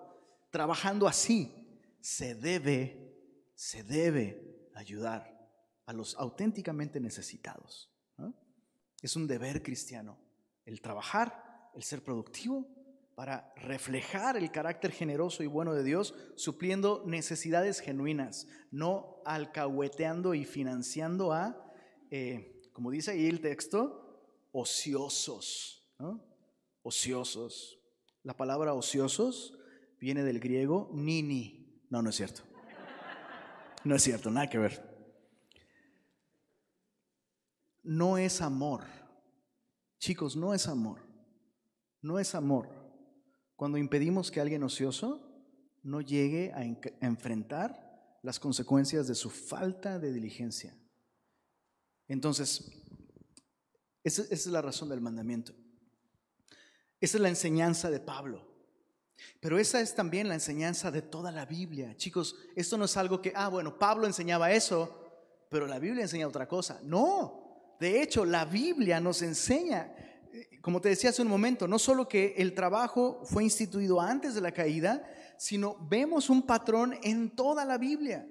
[0.50, 1.52] Trabajando así,
[2.00, 3.14] se debe,
[3.54, 5.38] se debe ayudar
[5.86, 7.90] a los auténticamente necesitados.
[9.00, 10.18] Es un deber cristiano
[10.64, 12.66] el trabajar, el ser productivo
[13.14, 20.44] para reflejar el carácter generoso y bueno de Dios, supliendo necesidades genuinas, no alcahueteando y
[20.44, 21.72] financiando a...
[22.10, 25.84] Eh, como dice ahí el texto, ociosos,
[26.82, 27.76] ociosos.
[28.22, 29.58] La palabra ociosos
[29.98, 31.82] viene del griego nini.
[31.90, 32.42] No, no es cierto.
[33.82, 35.10] No es cierto, nada que ver.
[37.82, 38.84] No es amor.
[39.98, 41.00] Chicos, no es amor.
[42.00, 42.68] No es amor.
[43.56, 45.28] Cuando impedimos que alguien ocioso
[45.82, 46.62] no llegue a,
[47.04, 50.78] enfrentar las consecuencias de su falta de diligencia.
[52.08, 52.64] Entonces,
[54.02, 55.52] esa, es la razón del mandamiento.
[57.00, 58.46] Esa es la enseñanza de Pablo.
[59.40, 61.96] Pero esa es también la enseñanza de toda la Biblia.
[61.96, 65.04] Chicos, esto no es algo que, ah, bueno, Pablo enseñaba eso,
[65.50, 66.80] pero la Biblia enseña otra cosa.
[66.82, 69.94] No, de hecho, la Biblia nos enseña,
[70.32, 74.34] eh, como te decía hace un momento, no solo que el trabajo fue instituido antes
[74.34, 75.04] de la caída,
[75.36, 78.26] sino vemos un patrón en toda la Biblia,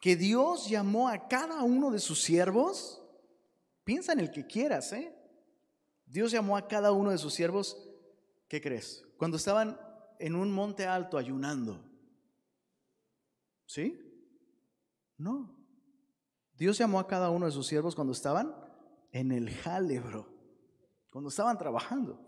[0.00, 3.02] que Dios llamó a cada uno de sus siervos,
[3.86, 5.16] piensa en el que quieras, ¿eh?
[6.04, 7.88] Dios llamó a cada uno de sus siervos,
[8.48, 9.06] ¿qué crees?
[9.16, 9.80] Cuando estaban
[10.18, 11.80] en un monte alto ayunando.
[13.64, 13.96] ¿Sí?
[15.16, 15.56] No.
[16.54, 18.56] Dios llamó a cada uno de sus siervos cuando estaban
[19.12, 20.28] en el jálebro,
[21.12, 22.20] cuando estaban trabajando.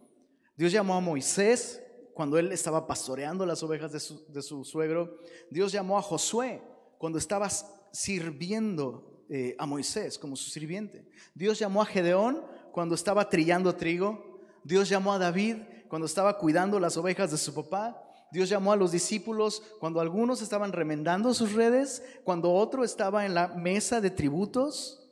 [0.57, 1.83] Dios llamó a Moisés
[2.15, 5.19] cuando él estaba pastoreando las ovejas de su, de su suegro.
[5.51, 6.63] Dios llamó a Josué
[6.99, 7.49] cuando estaba
[7.91, 11.07] sirviendo eh, a Moisés como su sirviente.
[11.35, 14.41] Dios llamó a Gedeón cuando estaba trillando trigo.
[14.65, 15.57] Dios llamó a David
[15.89, 18.03] cuando estaba cuidando las ovejas de su papá.
[18.31, 23.35] Dios llamó a los discípulos cuando algunos estaban remendando sus redes, cuando otro estaba en
[23.35, 25.11] la mesa de tributos.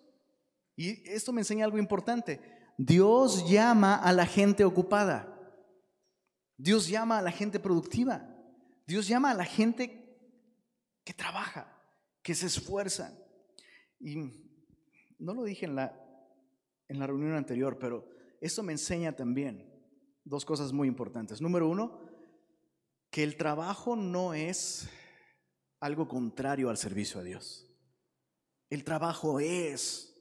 [0.76, 2.40] Y esto me enseña algo importante.
[2.78, 5.32] Dios llama a la gente ocupada.
[6.58, 8.26] Dios llama a la gente productiva.
[8.86, 10.18] Dios llama a la gente
[11.04, 11.66] que trabaja,
[12.22, 13.12] que se esfuerza.
[14.00, 14.16] Y
[15.18, 15.94] no lo dije en la,
[16.88, 18.08] en la reunión anterior, pero
[18.40, 19.72] esto me enseña también
[20.24, 21.40] dos cosas muy importantes.
[21.40, 22.00] Número uno,
[23.10, 24.88] que el trabajo no es
[25.80, 27.66] algo contrario al servicio a Dios.
[28.68, 30.16] El trabajo es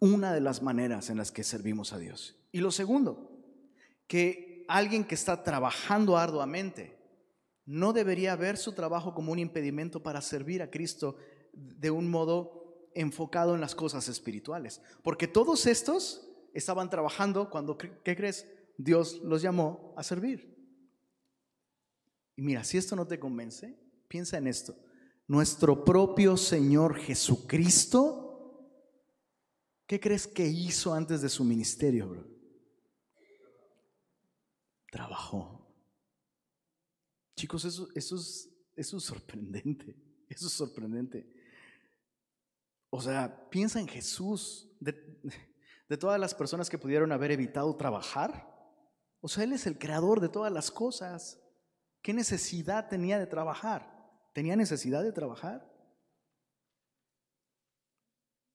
[0.00, 2.36] una de las maneras en las que servimos a Dios.
[2.52, 3.30] Y lo segundo,
[4.06, 6.96] que alguien que está trabajando arduamente
[7.64, 11.16] no debería ver su trabajo como un impedimento para servir a Cristo
[11.52, 12.55] de un modo
[12.96, 14.80] enfocado en las cosas espirituales.
[15.02, 18.46] Porque todos estos estaban trabajando cuando, ¿qué crees?
[18.76, 20.56] Dios los llamó a servir.
[22.34, 23.78] Y mira, si esto no te convence,
[24.08, 24.76] piensa en esto.
[25.28, 28.68] Nuestro propio Señor Jesucristo,
[29.86, 32.36] ¿qué crees que hizo antes de su ministerio, bro?
[34.96, 35.66] trabajó.
[37.36, 39.94] Chicos, eso, eso, es, eso es sorprendente.
[40.28, 41.24] Eso es sorprendente.
[42.90, 44.68] O sea, piensa en Jesús.
[44.80, 44.92] De,
[45.98, 48.54] todas las personas que pudieron haber evitado trabajar.
[49.20, 51.40] O sea, Él es el creador de todas las cosas.
[52.02, 53.94] ¿Qué necesidad tenía de trabajar?
[54.32, 55.72] ¿Tenía necesidad de trabajar?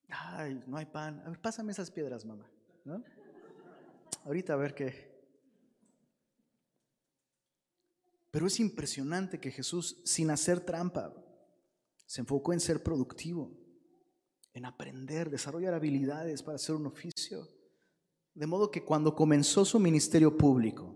[0.08, 1.22] Ay, no hay pan.
[1.24, 2.50] A ver, pásame esas piedras, mamá.
[2.84, 3.02] ¿No?
[4.24, 5.12] Ahorita a ver qué.
[8.30, 11.14] Pero es impresionante que Jesús, sin hacer trampa,
[12.06, 13.61] se enfocó en ser productivo,
[14.54, 17.48] en aprender, desarrollar habilidades para hacer un oficio.
[18.34, 20.94] De modo que cuando comenzó su ministerio público,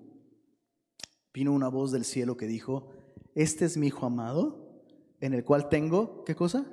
[1.33, 2.91] vino una voz del cielo que dijo,
[3.35, 4.83] este es mi hijo amado,
[5.21, 6.67] en el cual tengo, ¿qué cosa?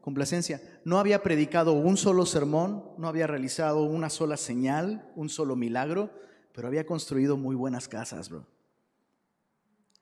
[0.00, 0.62] Complacencia.
[0.84, 6.12] No había predicado un solo sermón, no había realizado una sola señal, un solo milagro,
[6.52, 8.46] pero había construido muy buenas casas, bro.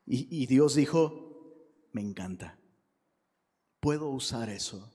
[0.06, 2.58] Y, Dios dijo, me encanta,
[3.80, 4.93] puedo usar eso.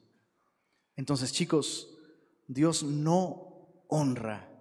[1.00, 1.98] Entonces, chicos,
[2.46, 4.52] Dios no honra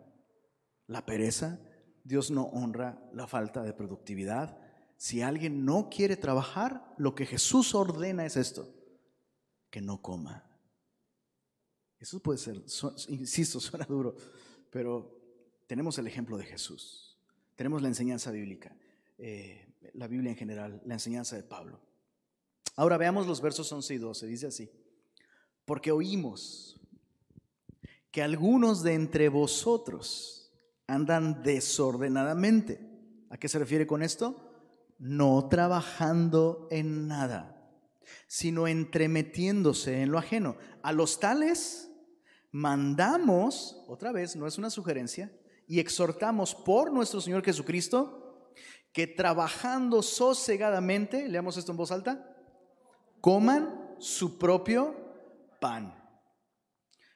[0.87, 1.59] la pereza,
[2.05, 4.57] Dios no honra la falta de productividad.
[4.97, 8.73] Si alguien no quiere trabajar, lo que Jesús ordena es esto,
[9.69, 10.49] que no coma.
[11.99, 12.63] Eso puede ser,
[13.09, 14.15] insisto, suena duro,
[14.71, 15.21] pero
[15.67, 17.19] tenemos el ejemplo de Jesús,
[17.57, 18.77] tenemos la enseñanza bíblica.
[19.19, 21.81] Eh, la Biblia en general, la enseñanza de Pablo.
[22.77, 24.71] Ahora veamos los versos 11 y 12, dice así,
[25.69, 26.81] porque oímos
[28.11, 30.51] que algunos de entre vosotros
[30.87, 32.81] andan desordenadamente.
[33.29, 34.51] ¿A qué se refiere con esto?
[34.99, 37.71] No trabajando en nada,
[38.27, 40.57] sino entremetiéndose en lo ajeno.
[40.83, 41.91] A los tales
[42.51, 45.31] mandamos, otra vez, no es una sugerencia,
[45.67, 48.55] y exhortamos por nuestro Señor Jesucristo,
[48.91, 52.35] que trabajando sosegadamente, leamos esto en voz alta,
[53.21, 55.08] coman su propio
[55.61, 55.95] pan.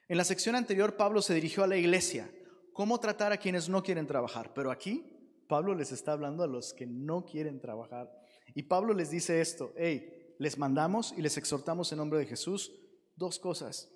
[0.09, 2.31] En la sección anterior Pablo se dirigió a la iglesia.
[2.73, 4.53] cómo tratar a quienes no quieren trabajar.
[4.55, 5.05] Pero aquí
[5.49, 8.11] Pablo les está hablando a los que no quieren trabajar.
[8.55, 12.73] Y Pablo les dice esto, hey, les mandamos y les exhortamos en nombre de Jesús
[13.17, 13.91] dos cosas.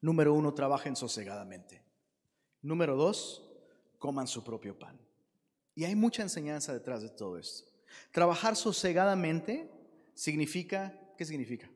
[0.00, 1.84] Número uno, trabajen sosegadamente.
[2.62, 3.50] Número dos,
[3.98, 4.98] coman su propio pan.
[5.74, 7.70] Y hay mucha enseñanza detrás de todo esto.
[8.12, 9.70] Trabajar sosegadamente
[10.14, 11.70] significa, ¿qué significa?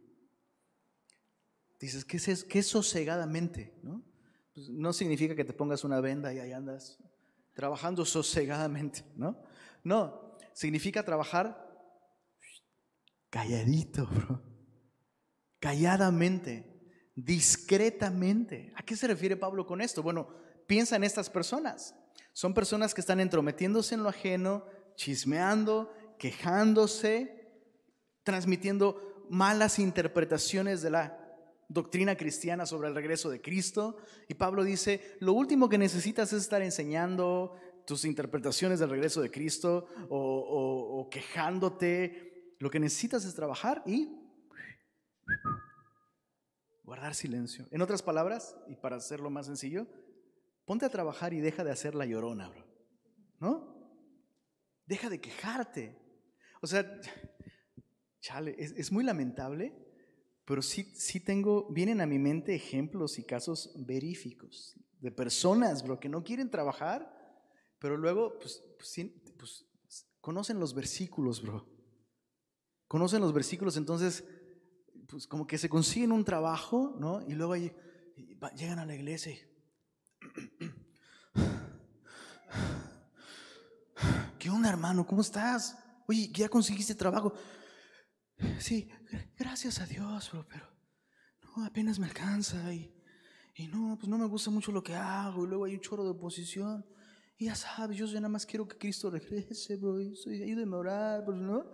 [1.85, 3.75] Dices, ¿qué es, qué sosegadamente?
[3.83, 4.03] ¿no?
[4.55, 6.99] Pues no significa que te pongas una venda y ahí andas
[7.53, 9.43] trabajando sosegadamente, ¿no?
[9.83, 11.63] No, significa trabajar
[13.29, 14.43] calladito, bro.
[15.61, 18.73] Calladamente, discretamente.
[18.77, 20.03] ¿A qué se refiere Pablo con esto?
[20.03, 20.31] Bueno,
[20.67, 21.95] piensa en estas personas.
[22.33, 24.65] Son personas que están entrometiéndose en lo ajeno,
[24.97, 27.63] chismeando, quejándose,
[28.23, 31.24] transmitiendo malas interpretaciones de la
[31.69, 33.97] doctrina cristiana sobre el regreso de Cristo.
[34.29, 39.31] Y Pablo dice, lo último que necesitas es estar enseñando tus interpretaciones del regreso de
[39.31, 42.55] Cristo o, quejándote.
[42.59, 44.09] Lo que necesitas es trabajar y
[46.83, 47.67] guardar silencio.
[47.71, 49.87] En otras palabras, y para hacerlo más sencillo,
[50.65, 52.65] ponte a trabajar y deja de hacer la llorona, bro.
[53.41, 53.75] ¿No?
[54.87, 55.99] Deja de quejarte.
[56.61, 57.01] O sea,
[58.21, 59.84] chale, es muy lamentable
[60.45, 65.99] pero sí, sí tengo, vienen a mi mente ejemplos y casos veríficos de personas, bro,
[65.99, 67.13] que no quieren trabajar,
[67.79, 68.95] pero luego, pues, pues,
[69.39, 69.67] pues,
[70.21, 71.67] conocen los versículos, bro.
[72.89, 74.25] Conocen los versículos, entonces,
[75.09, 77.23] pues como que se consiguen un trabajo, ¿no?
[77.27, 79.41] Y luego llegan a la iglesia y...
[84.39, 85.07] ¿Qué onda, hermano?
[85.07, 85.79] ¿Cómo estás?
[86.07, 87.33] Oye, ¿ya conseguiste trabajo?
[88.59, 88.89] Sí,
[89.37, 90.67] gracias a Dios, bro, pero
[91.43, 92.95] no, apenas me alcanza y,
[93.55, 96.05] y no, pues no me gusta mucho lo que hago y luego hay un choro
[96.05, 96.85] de oposición.
[97.37, 100.01] Y ya sabes, yo nada más quiero que Cristo regrese, bro.
[100.01, 101.67] Y soy, ayúdeme a orar, bro, ¿no?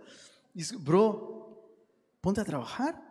[0.54, 1.76] Y bro,
[2.20, 3.02] ponte a trabajar.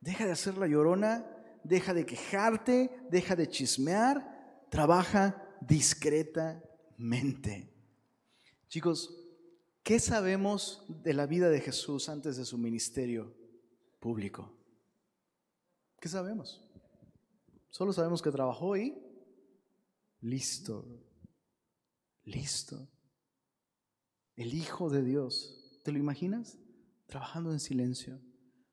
[0.00, 1.26] Deja de hacer la llorona,
[1.64, 7.72] deja de quejarte, deja de chismear, trabaja discretamente.
[8.68, 9.25] Chicos,
[9.86, 13.32] ¿Qué sabemos de la vida de Jesús antes de su ministerio
[14.00, 14.52] público?
[16.00, 16.68] ¿Qué sabemos?
[17.68, 18.98] Solo sabemos que trabajó y
[20.22, 20.84] listo,
[22.24, 22.88] listo.
[24.34, 26.58] El Hijo de Dios, ¿te lo imaginas?
[27.06, 28.20] Trabajando en silencio,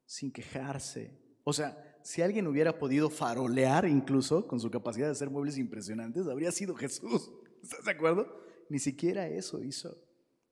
[0.08, 1.16] sin quejarse.
[1.44, 6.26] O sea, si alguien hubiera podido farolear incluso con su capacidad de hacer muebles impresionantes,
[6.26, 7.32] habría sido Jesús.
[7.62, 8.36] ¿Estás de acuerdo?
[8.68, 10.03] Ni siquiera eso hizo.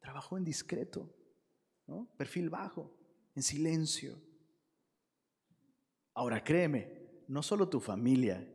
[0.01, 1.15] Trabajó en discreto,
[1.85, 2.11] ¿no?
[2.17, 2.91] perfil bajo,
[3.35, 4.19] en silencio.
[6.13, 8.45] Ahora créeme, no solo tu familia,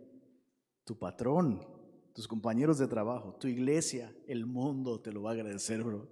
[0.85, 1.65] tu patrón,
[2.13, 6.11] tus compañeros de trabajo, tu iglesia, el mundo te lo va a agradecer, bro.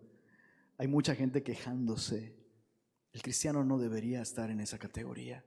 [0.79, 2.37] Hay mucha gente quejándose.
[3.13, 5.45] El cristiano no debería estar en esa categoría.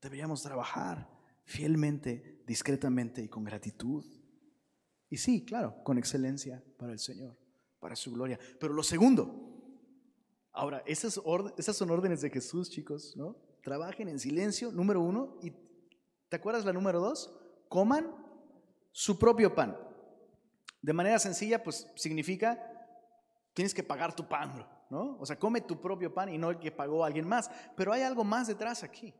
[0.00, 1.08] Deberíamos trabajar
[1.44, 4.04] fielmente, discretamente y con gratitud.
[5.10, 7.47] Y sí, claro, con excelencia para el Señor
[7.80, 8.38] para su gloria.
[8.58, 9.48] Pero lo segundo,
[10.52, 13.36] ahora, esas, son órdenes de Jesús, chicos, ¿no?
[13.62, 15.52] Trabajen en silencio, número uno, y
[16.28, 17.34] ¿te acuerdas la número dos?
[17.68, 18.14] Coman
[18.92, 19.76] su propio pan.
[20.80, 22.58] De manera sencilla, pues significa,
[23.52, 25.16] tienes que pagar tu pan, ¿no?
[25.18, 27.50] O sea, come tu propio pan y no el que pagó alguien más.
[27.76, 29.14] Pero hay algo más detrás aquí.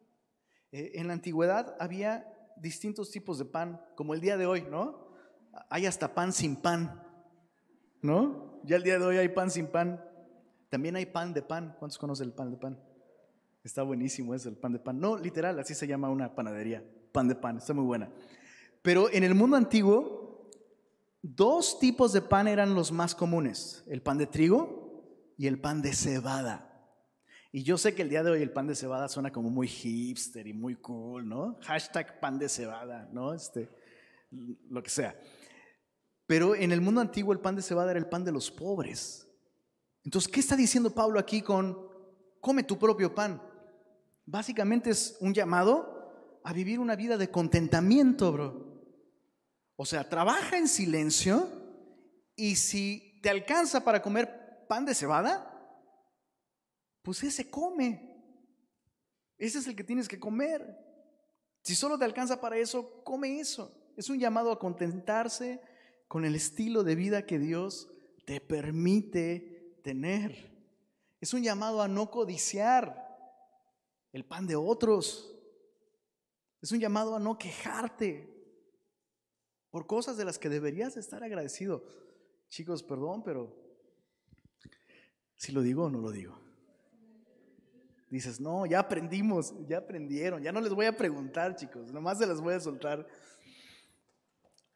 [0.70, 5.08] Eh, en la antigüedad había distintos tipos de pan, como el día de hoy, ¿no?
[5.70, 7.02] Hay hasta pan sin pan,
[8.02, 8.47] ¿no?
[8.68, 9.98] Ya el día de hoy hay pan sin pan.
[10.68, 11.74] También hay pan de pan.
[11.78, 12.78] ¿Cuántos conocen el pan de pan?
[13.64, 15.00] Está buenísimo eso, el pan de pan.
[15.00, 16.84] No, literal, así se llama una panadería.
[17.10, 18.10] Pan de pan, está muy buena.
[18.82, 20.50] Pero en el mundo antiguo,
[21.22, 23.84] dos tipos de pan eran los más comunes.
[23.86, 26.66] El pan de trigo y el pan de cebada.
[27.50, 29.66] Y yo sé que el día de hoy el pan de cebada suena como muy
[29.66, 31.56] hipster y muy cool, ¿no?
[31.62, 33.32] Hashtag pan de cebada, ¿no?
[33.32, 33.70] Este,
[34.68, 35.18] lo que sea.
[36.28, 39.26] Pero en el mundo antiguo el pan de cebada era el pan de los pobres.
[40.04, 41.88] Entonces, ¿qué está diciendo Pablo aquí con
[42.42, 43.42] come tu propio pan?
[44.26, 48.78] Básicamente es un llamado a vivir una vida de contentamiento, bro.
[49.76, 51.48] O sea, trabaja en silencio
[52.36, 55.50] y si te alcanza para comer pan de cebada,
[57.00, 58.06] pues ese come.
[59.38, 60.76] Ese es el que tienes que comer.
[61.62, 63.74] Si solo te alcanza para eso, come eso.
[63.96, 65.58] Es un llamado a contentarse
[66.08, 67.88] con el estilo de vida que Dios
[68.24, 70.50] te permite tener.
[71.20, 73.06] Es un llamado a no codiciar
[74.12, 75.34] el pan de otros.
[76.60, 78.34] Es un llamado a no quejarte.
[79.70, 81.84] por cosas de las que deberías estar agradecido.
[82.48, 83.54] Chicos, perdón, pero
[85.36, 86.40] si lo digo o no lo digo.
[88.10, 92.26] Dices, no, ya aprendimos, ya aprendieron, ya no les voy a preguntar, chicos, nomás se
[92.26, 93.06] las voy a soltar.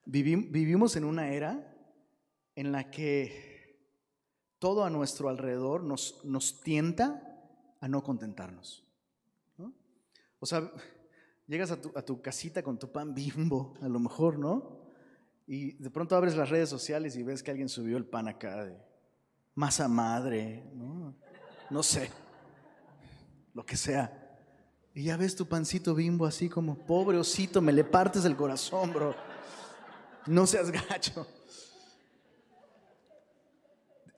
[0.05, 1.75] Vivimos en una era
[2.55, 3.53] en la que
[4.59, 7.23] todo a nuestro alrededor nos, nos tienta
[7.81, 8.87] a no contentarnos.
[10.39, 10.71] O sea,
[11.47, 14.83] llegas a tu, a tu casita con tu pan bimbo, a lo mejor, ¿no?
[15.47, 18.65] Y de pronto abres las redes sociales y ves que alguien subió el pan acá
[18.65, 18.77] de
[19.55, 21.15] masa madre, ¿no?
[21.71, 22.11] No sé,
[23.55, 24.19] lo que sea.
[24.95, 28.93] Y ya ves tu pancito bimbo así como, pobre osito, me le partes el corazón,
[28.93, 29.15] bro.
[30.27, 31.27] No seas gacho.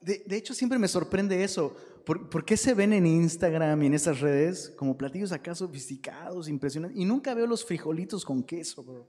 [0.01, 1.75] De, hecho, siempre me sorprende eso.
[2.05, 7.01] ¿Por, qué se ven en Instagram y en esas redes como platillos acá sofisticados, impresionantes?
[7.01, 9.07] Y nunca veo los frijolitos con queso, bro.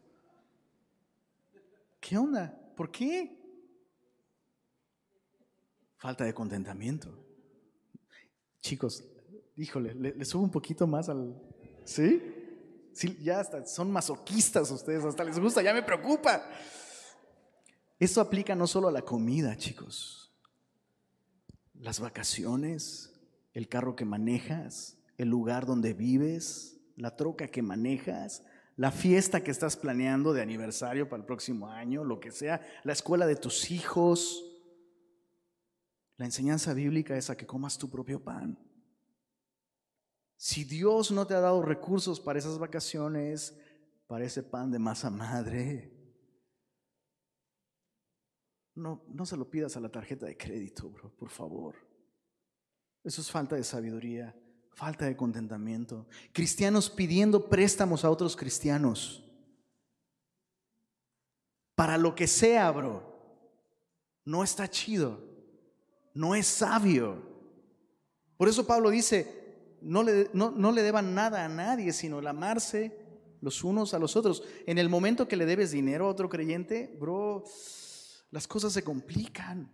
[2.01, 2.59] ¿Qué onda?
[2.75, 3.37] ¿Por qué?
[5.99, 7.27] Falta de contentamiento.
[8.61, 9.05] Chicos,
[9.57, 11.39] híjole, le, subo un poquito más al...
[11.85, 12.23] ¿Sí?
[12.95, 16.43] Sí, ya hasta son masoquistas ustedes, hasta les gusta, ya me preocupa.
[17.99, 20.27] Esto aplica no solo a la comida, chicos
[21.81, 23.13] las vacaciones,
[23.53, 28.45] el carro que manejas, el lugar donde vives, la troca que manejas,
[28.77, 32.93] la fiesta que estás planeando de aniversario para el próximo año, lo que sea, la
[32.93, 34.43] escuela de tus hijos.
[36.19, 38.59] La enseñanza bíblica es a que comas tu propio pan.
[40.37, 43.57] Si Dios no te ha dado recursos para esas vacaciones,
[44.07, 45.96] para ese pan de masa madre,
[48.77, 51.75] no, no se lo pidas a la tarjeta de crédito, bro, por favor.
[53.03, 54.37] Eso es falta de sabiduría,
[54.75, 56.07] falta de contentamiento.
[56.33, 59.25] Cristianos pidiendo préstamos a otros cristianos.
[61.75, 63.15] Para lo que sea, bro.
[64.25, 65.21] No está chido.
[66.15, 67.23] No es sabio.
[68.37, 72.27] Por eso Pablo dice, no le, no, no le deban nada a nadie, sino el
[72.27, 73.07] amarse
[73.41, 74.43] los unos a los otros.
[74.67, 77.45] En el momento que le debes dinero a otro creyente, bro,
[78.31, 79.71] las cosas se complican.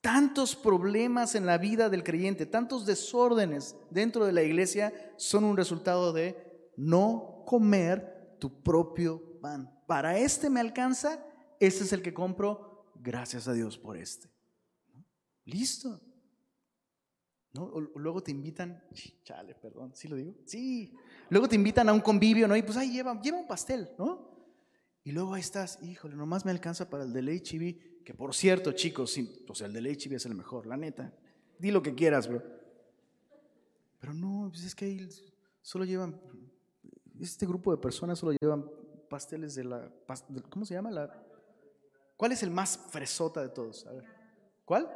[0.00, 5.56] Tantos problemas en la vida del creyente, tantos desórdenes dentro de la iglesia son un
[5.56, 9.72] resultado de no comer tu propio pan.
[9.86, 11.24] Para este me alcanza,
[11.60, 14.28] este es el que compro, gracias a Dios por este.
[15.44, 16.00] Listo.
[17.94, 18.82] Luego te invitan,
[19.24, 20.34] chale, perdón, ¿sí lo digo?
[20.46, 20.94] Sí.
[21.28, 22.56] Luego te invitan a un convivio, ¿no?
[22.56, 24.31] Y pues ahí lleva, lleva un pastel, ¿no?
[25.04, 28.72] Y luego ahí estás, híjole, nomás me alcanza para el del HIV, que por cierto,
[28.72, 31.12] chicos, sí, o sea, el del HIV es el mejor, la neta.
[31.58, 32.42] Di lo que quieras, bro.
[33.98, 35.08] Pero no, pues es que ahí
[35.60, 36.20] solo llevan,
[37.20, 38.68] este grupo de personas solo llevan
[39.08, 39.92] pasteles de la,
[40.48, 40.90] ¿cómo se llama?
[40.90, 41.24] La,
[42.16, 43.86] ¿Cuál es el más fresota de todos?
[43.86, 44.04] A ver,
[44.64, 44.88] ¿cuál?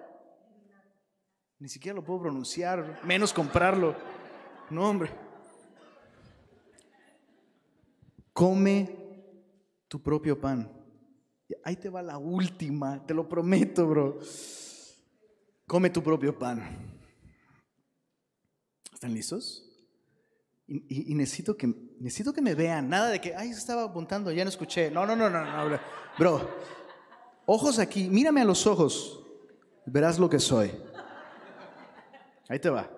[1.59, 3.97] Ni siquiera lo puedo pronunciar, menos comprarlo.
[4.71, 5.11] No, hombre.
[8.33, 9.06] Come
[9.89, 10.70] tu propio pan.
[11.64, 14.18] Ahí te va la última, te lo prometo, bro.
[15.66, 16.62] Come tu propio pan.
[18.93, 19.62] ¿Están listos?
[20.68, 22.89] Y, necesito, que, necesito que me vean.
[22.89, 24.91] Nada de que, ay, estaba apuntando, ya no escuché.
[24.91, 25.78] No, no, no, no, no,
[26.18, 26.51] bro.
[27.47, 29.22] Ojos aquí, mírame a los ojos.
[29.87, 30.72] Verás lo que soy.
[32.49, 32.91] Ahí te va.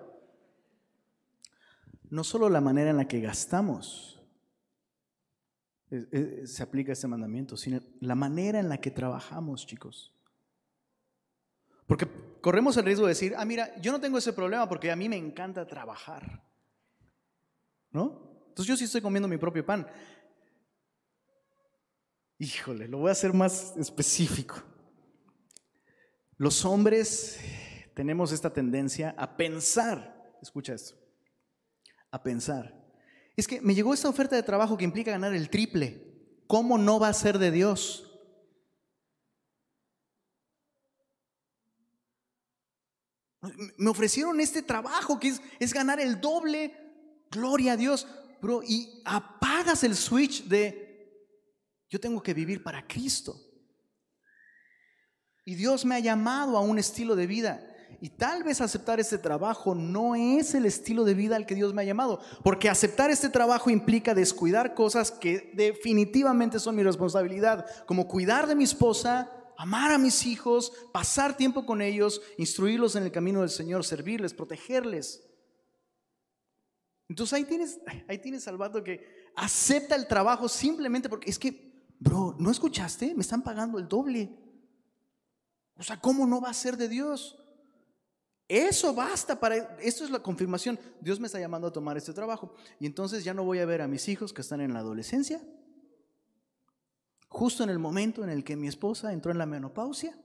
[2.09, 4.18] No solo la manera en la que gastamos,
[6.45, 10.14] se aplica este mandamiento, sino la manera en la que trabajamos, chicos.
[11.86, 12.07] Porque
[12.43, 15.09] corremos el riesgo de decir, ah, mira, yo no tengo ese problema porque a mí
[15.09, 16.45] me encanta trabajar.
[17.91, 18.45] ¿No?
[18.49, 19.86] Entonces yo sí estoy comiendo mi propio pan.
[22.39, 24.62] Híjole, lo voy a hacer más específico.
[26.36, 27.41] Los hombres
[27.95, 30.97] tenemos esta tendencia a pensar, escucha esto,
[32.11, 32.78] a pensar
[33.39, 36.05] es que me llegó esta oferta de trabajo que implica ganar el triple.
[36.49, 38.05] ¿Cómo no va a ser de Dios?
[43.76, 46.74] Me ofrecieron este trabajo que es, ganar el doble.
[47.30, 48.09] Gloria a Dios.
[48.43, 51.14] Bro, y apagas el switch de
[51.89, 53.41] yo tengo que vivir para Cristo.
[55.45, 57.68] Y Dios me ha llamado a un estilo de vida.
[58.01, 61.74] Y tal vez aceptar este trabajo no es el estilo de vida al que Dios
[61.74, 67.66] me ha llamado, porque aceptar este trabajo implica descuidar cosas que definitivamente son mi responsabilidad,
[67.86, 73.03] como cuidar de mi esposa, amar a mis hijos, pasar tiempo con ellos, instruirlos en
[73.05, 75.24] el camino del Señor, servirles, protegerles.
[77.09, 81.68] Entonces ahí tienes, ahí tienes al que acepta el trabajo simplemente porque es que
[82.01, 83.14] Bro, ¿no escuchaste?
[83.14, 84.30] Me están pagando el doble.
[85.76, 87.36] O sea, ¿cómo no va a ser de Dios?
[88.49, 90.80] Eso basta para, esto es la confirmación.
[91.01, 92.55] Dios me está llamando a tomar este trabajo.
[92.80, 95.42] Y entonces ya no voy a ver a mis hijos que están en la adolescencia.
[97.28, 100.18] Justo en el momento en el que mi esposa entró en la menopausia.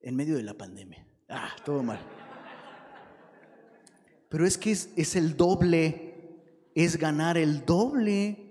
[0.00, 1.04] En medio de la pandemia.
[1.28, 1.98] Ah, todo mal.
[4.28, 6.38] Pero es que es, es el doble.
[6.76, 8.43] Es ganar el doble.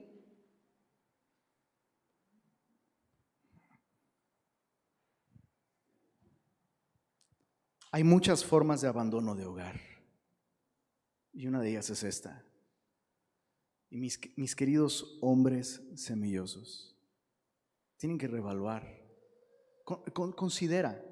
[7.93, 9.79] Hay muchas formas de abandono de hogar.
[11.31, 12.43] Y una de ellas es esta.
[13.91, 16.97] Y mis, mis queridos hombres semillosos,
[17.97, 18.83] tienen que revaluar.
[20.35, 21.05] considera.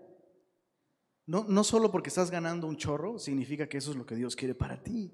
[1.27, 4.35] No, no solo porque estás ganando un chorro, significa que eso es lo que Dios
[4.35, 5.13] quiere para ti.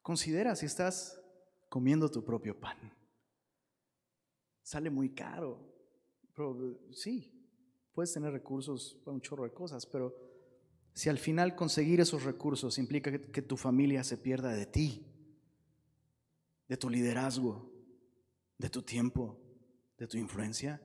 [0.00, 1.20] Considera si estás
[1.68, 2.78] comiendo tu propio pan.
[4.62, 5.70] Sale muy caro.
[6.34, 7.33] Pero, sí,
[7.94, 10.14] Puedes tener recursos para un chorro de cosas, pero
[10.92, 15.06] si al final conseguir esos recursos implica que, tu familia se pierda de ti,
[16.68, 17.72] de tu liderazgo,
[18.58, 19.40] de tu tiempo,
[19.96, 20.82] de tu influencia,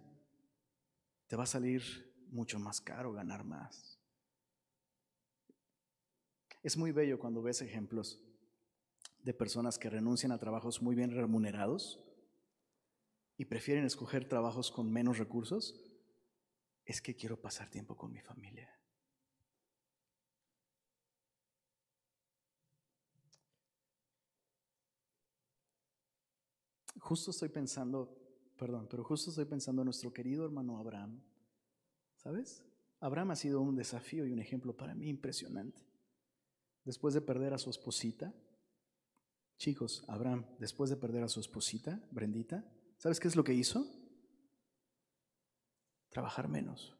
[1.28, 1.82] te va a salir
[2.30, 4.00] mucho más caro ganar más.
[6.62, 8.22] Es muy bello cuando ves ejemplos
[9.24, 12.04] de personas que renuncian a trabajos muy bien remunerados
[13.36, 15.89] y prefieren escoger trabajos con menos recursos
[16.90, 18.68] es que quiero pasar tiempo con mi familia.
[27.00, 28.18] Justo estoy pensando,
[28.58, 31.22] perdón, pero justo estoy pensando en nuestro querido hermano Abraham.
[32.18, 32.64] ¿Sabes?
[33.00, 35.86] Abraham ha sido un desafío y un ejemplo para mí impresionante.
[36.86, 38.34] Después de perder a su esposita,
[39.60, 42.66] chicos, Abraham, después de perder a su esposita, Brendita,
[42.98, 43.99] ¿sabes qué es lo que hizo?
[46.10, 46.96] Trabajar menos.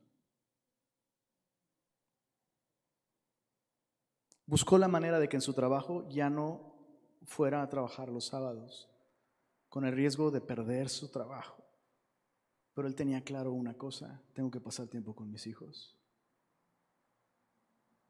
[4.46, 6.74] Buscó la manera de que en su trabajo ya no
[7.26, 8.90] fuera a trabajar los sábados,
[9.70, 11.64] con el riesgo de perder su trabajo.
[12.74, 15.96] Pero él tenía claro una cosa, tengo que pasar tiempo con mis hijos.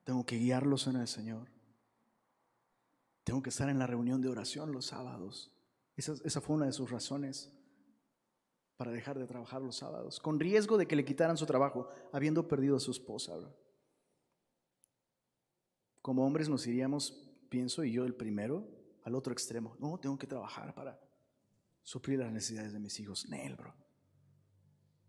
[0.05, 1.49] Tengo que guiarlos en el Señor.
[3.25, 5.51] Tengo que estar en la reunión de oración los sábados.
[5.97, 7.51] Esa, esa fue una de sus razones
[8.79, 12.47] para dejar de trabajar los sábados, con riesgo de que le quitaran su trabajo, habiendo
[12.47, 13.33] perdido a su esposa.
[16.01, 18.65] Como hombres nos iríamos, pienso, y yo el primero,
[19.03, 19.75] al otro extremo.
[19.79, 20.97] No, tengo que trabajar para
[21.83, 23.27] suplir las necesidades de mis hijos.
[23.27, 23.75] Nel, bro.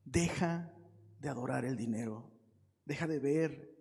[0.05, 0.75] Deja
[1.21, 2.29] de adorar el dinero.
[2.85, 3.73] Deja de ver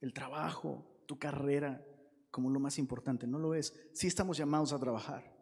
[0.00, 1.86] el trabajo, tu carrera
[2.32, 3.24] como lo más importante.
[3.28, 3.72] No lo es.
[3.92, 5.37] Sí estamos llamados a trabajar.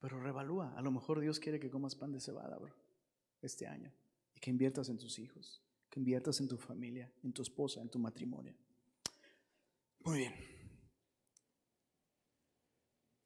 [0.00, 0.74] Pero revalúa.
[0.76, 2.74] A lo mejor Dios quiere que comas pan de cebada, bro,
[3.42, 3.92] este año.
[4.34, 7.88] Y que inviertas en tus hijos, que inviertas en tu familia, en tu esposa, en
[7.88, 8.54] tu matrimonio.
[10.00, 10.34] Muy bien.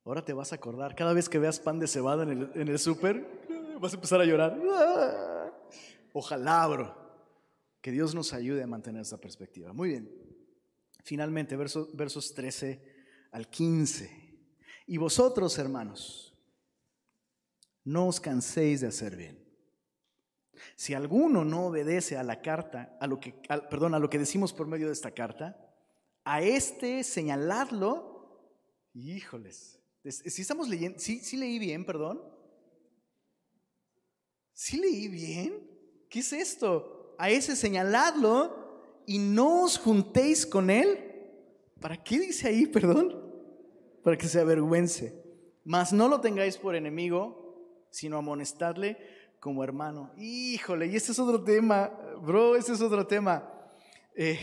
[0.04, 2.68] Ahora te vas a acordar, cada vez que veas pan de cebada en el, en
[2.68, 3.24] el súper,
[3.80, 4.58] vas a empezar a llorar.
[6.12, 7.02] Ojalá, bro.
[7.80, 9.72] Que Dios nos ayude a mantener esa perspectiva.
[9.72, 10.10] Muy bien.
[11.02, 12.80] Finalmente, versos, versos 13
[13.32, 14.10] al 15.
[14.86, 16.31] Y vosotros, hermanos,
[17.84, 19.42] no os canséis de hacer bien.
[20.76, 23.32] Si alguno no obedece a la carta, a lo que,
[23.70, 25.56] perdón, a lo que decimos por medio de esta carta,
[26.24, 28.58] a este señaladlo,
[28.94, 32.22] híjoles, si estamos leyendo, sí, sí leí bien, perdón.
[34.52, 35.68] ¿Sí leí bien?
[36.08, 37.14] ¿Qué es esto?
[37.18, 41.08] A ese señaladlo y no os juntéis con él.
[41.80, 43.32] ¿Para qué dice ahí, perdón?
[44.02, 45.20] Para que se avergüence.
[45.64, 47.41] Mas no lo tengáis por enemigo,
[47.92, 48.96] sino amonestarle
[49.38, 50.12] como hermano.
[50.16, 51.88] Híjole, y este es otro tema,
[52.20, 53.48] bro, este es otro tema.
[54.16, 54.38] Eh,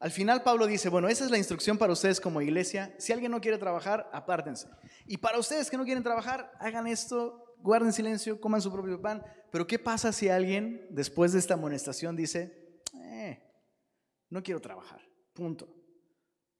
[0.00, 2.94] al final Pablo dice, bueno, esa es la instrucción para ustedes como iglesia.
[2.98, 4.66] Si alguien no quiere trabajar, apártense.
[5.06, 9.22] Y para ustedes que no quieren trabajar, hagan esto, guarden silencio, coman su propio pan.
[9.52, 13.42] Pero ¿qué pasa si alguien, después de esta amonestación, dice, eh,
[14.30, 15.00] no quiero trabajar?
[15.34, 15.68] Punto.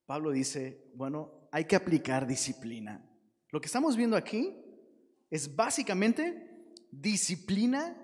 [0.04, 3.08] Pablo dice, bueno, hay que aplicar disciplina.
[3.50, 4.69] Lo que estamos viendo aquí
[5.30, 7.96] es básicamente disciplina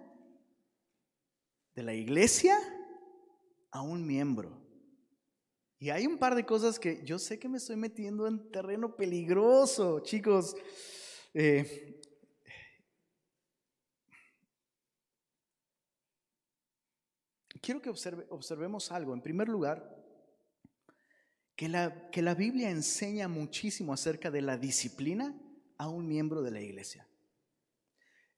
[1.74, 2.56] de la iglesia
[3.70, 4.64] a un miembro.
[5.78, 8.96] Y hay un par de cosas que yo sé que me estoy metiendo en terreno
[8.96, 10.56] peligroso, chicos.
[11.34, 12.00] Eh,
[17.60, 19.12] quiero que observemos algo.
[19.12, 19.94] En primer lugar,
[21.56, 25.34] que la, que la Biblia enseña muchísimo acerca de la disciplina
[25.76, 27.06] a un miembro de la iglesia.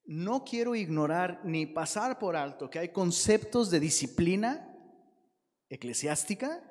[0.08, 4.74] No quiero ignorar ni pasar por alto que hay conceptos de disciplina
[5.68, 6.64] eclesiástica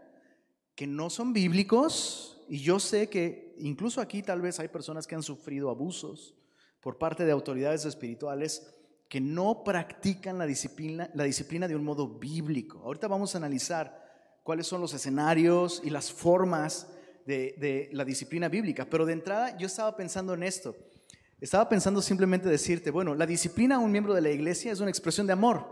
[0.73, 5.13] que no son bíblicos y yo sé que incluso aquí tal vez hay personas que
[5.13, 6.33] han sufrido abusos
[6.81, 8.73] por parte de autoridades espirituales
[9.07, 12.79] que no practican la disciplina, la disciplina de un modo bíblico.
[12.79, 14.03] Ahorita vamos a analizar
[14.41, 16.88] cuáles son los escenarios y las formas
[17.27, 20.75] de, de la disciplina bíblica, pero de entrada yo estaba pensando en esto.
[21.39, 24.89] Estaba pensando simplemente decirte, bueno, la disciplina a un miembro de la iglesia es una
[24.89, 25.67] expresión de amor.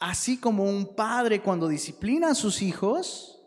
[0.00, 3.40] Así como un padre cuando disciplina a sus hijos,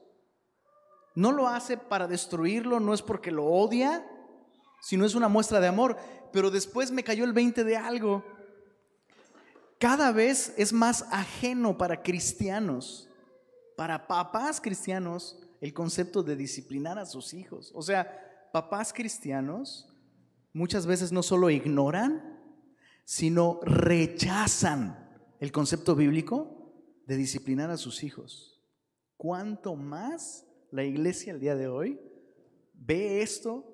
[1.16, 4.06] no lo hace para destruirlo, no es porque lo odia,
[4.80, 5.98] sino es una muestra de amor.
[6.32, 8.24] Pero después me cayó el 20 de algo.
[9.78, 13.10] Cada vez es más ajeno para cristianos,
[13.76, 17.72] para papás cristianos, el concepto de disciplinar a sus hijos.
[17.76, 19.89] O sea, papás cristianos
[20.54, 22.40] muchas veces no solo ignoran,
[23.06, 26.74] sino rechazan el concepto bíblico
[27.06, 28.62] de disciplinar a sus hijos.
[29.18, 32.00] ¿Cuánto más la iglesia el día de hoy
[32.74, 33.66] ve esto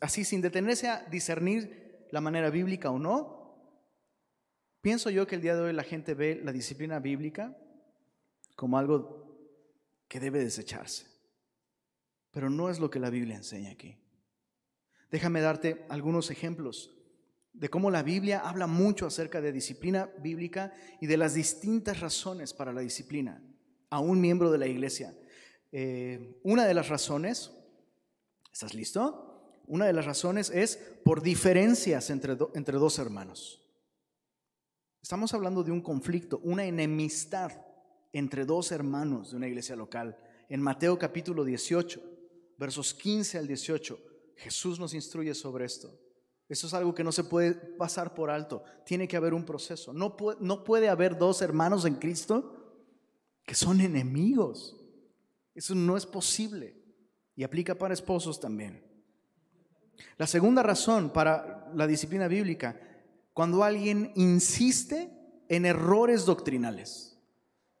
[0.00, 3.40] así sin detenerse a discernir la manera bíblica o no?
[4.80, 7.56] Pienso yo que el día de hoy la gente ve la disciplina bíblica
[8.56, 9.20] como algo
[10.08, 11.06] que debe desecharse.
[12.30, 13.96] Pero no es lo que la Biblia enseña aquí.
[15.10, 16.90] Déjame darte algunos ejemplos
[17.52, 22.54] de cómo la Biblia habla mucho acerca de disciplina bíblica y de las distintas razones
[22.54, 23.42] para la disciplina
[23.90, 25.14] a un miembro de la iglesia.
[25.72, 27.50] Eh, una de las razones,
[28.52, 29.58] ¿estás listo?
[29.66, 33.60] Una de las razones es por diferencias entre, entre dos hermanos.
[35.02, 37.52] Estamos hablando de un conflicto, una enemistad
[38.12, 40.16] entre dos hermanos de una iglesia local.
[40.48, 42.00] En Mateo capítulo 18,
[42.58, 44.09] versos 15 al 18.
[44.40, 45.94] Jesús nos instruye sobre esto.
[46.48, 48.64] Eso es algo que no se puede pasar por alto.
[48.86, 49.92] Tiene que haber un proceso.
[49.92, 52.56] No puede, no puede haber dos hermanos en Cristo
[53.44, 54.76] que son enemigos.
[55.54, 56.74] Eso no es posible.
[57.36, 58.82] Y aplica para esposos también.
[60.16, 62.80] La segunda razón para la disciplina bíblica,
[63.34, 65.10] cuando alguien insiste
[65.50, 67.18] en errores doctrinales,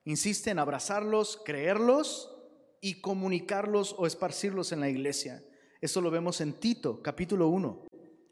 [0.04, 2.36] insiste en abrazarlos, creerlos
[2.82, 5.42] y comunicarlos o esparcirlos en la iglesia.
[5.80, 7.86] Esto lo vemos en Tito, capítulo 1,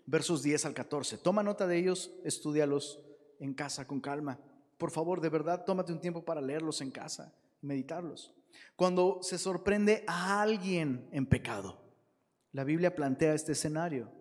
[0.05, 1.17] versos 10 al 14.
[1.17, 3.01] Toma nota de ellos, estudialos
[3.41, 4.39] en casa con calma.
[4.77, 8.35] Por favor, de verdad, tómate un tiempo para leerlos en casa meditarlos.
[8.77, 11.81] Cuando se sorprende a alguien en pecado,
[12.53, 14.13] la Biblia plantea este escenario.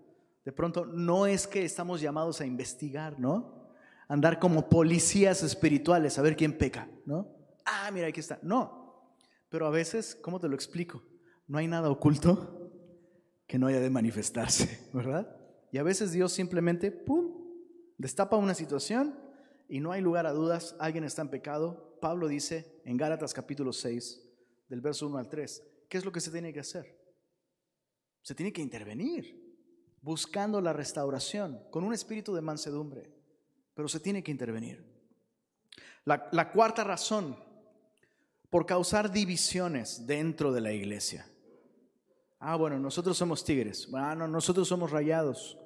[0.46, 3.68] De pronto, no es que estamos llamados a investigar, ¿no?
[4.08, 7.28] Andar como policías espirituales, a ver quién peca, ¿no?
[7.66, 8.40] Ah, mira, aquí está.
[8.42, 9.12] No.
[9.50, 11.04] Pero a veces, ¿cómo te lo explico?
[11.46, 12.57] No hay nada oculto
[13.48, 15.36] que no haya de manifestarse, ¿verdad?
[15.72, 17.48] Y a veces Dios simplemente, ¡pum!,
[17.98, 19.18] destapa una situación
[19.70, 21.98] y no hay lugar a dudas, alguien está en pecado.
[22.02, 24.24] Pablo dice en Gálatas capítulo 6,
[24.70, 26.98] del verso 1 al 3, ¿qué es lo que se tiene que hacer?
[28.22, 29.58] Se tiene que intervenir,
[30.02, 33.10] buscando la restauración, con un espíritu de mansedumbre,
[33.74, 34.86] pero se tiene que intervenir.
[36.04, 37.38] La, la cuarta razón,
[38.50, 41.30] por causar divisiones dentro de la iglesia.
[42.40, 43.90] Ah, bueno, nosotros somos tigres.
[43.90, 45.58] Bueno, nosotros somos rayados.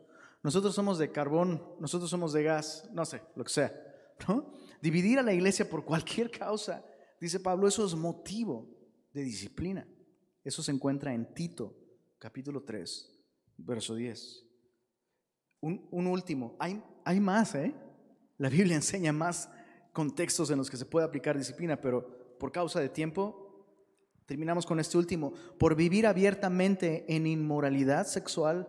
[0.44, 3.74] Nosotros somos de carbón, nosotros somos de gas, no sé, lo que sea.
[4.82, 6.84] Dividir a la iglesia por cualquier causa,
[7.20, 8.68] dice Pablo, eso es motivo
[9.14, 9.88] de disciplina.
[10.44, 11.76] Eso se encuentra en Tito,
[12.18, 13.14] capítulo 3,
[13.58, 14.48] verso 10.
[15.62, 17.76] Un, un último, hay, hay más, ¿eh?
[18.38, 19.50] La Biblia enseña más
[19.94, 23.41] contextos en los que se puede aplicar disciplina, pero por causa de tiempo
[24.32, 28.66] Terminamos con este último, por vivir abiertamente en inmoralidad sexual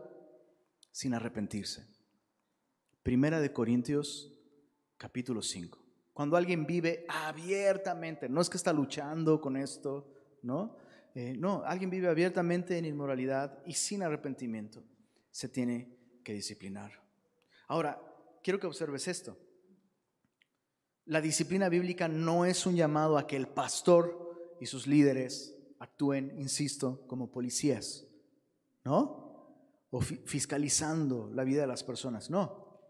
[0.91, 1.87] sin arrepentirse.
[3.05, 4.37] Primera de Corintios
[4.97, 5.79] capítulo 5.
[6.13, 10.75] Cuando alguien vive abiertamente, no es que está luchando con esto, ¿no?
[11.15, 14.83] Eh, no, alguien vive abiertamente en inmoralidad y sin arrepentimiento.
[15.31, 16.91] Se tiene que disciplinar.
[17.69, 18.03] Ahora,
[18.43, 19.39] quiero que observes esto.
[21.05, 24.23] La disciplina bíblica no es un llamado a que el pastor
[24.63, 25.52] y sus líderes
[25.83, 28.07] actúen, insisto, como policías,
[28.85, 29.89] ¿no?
[29.91, 32.81] O fiscalizando la vida de las personas, no.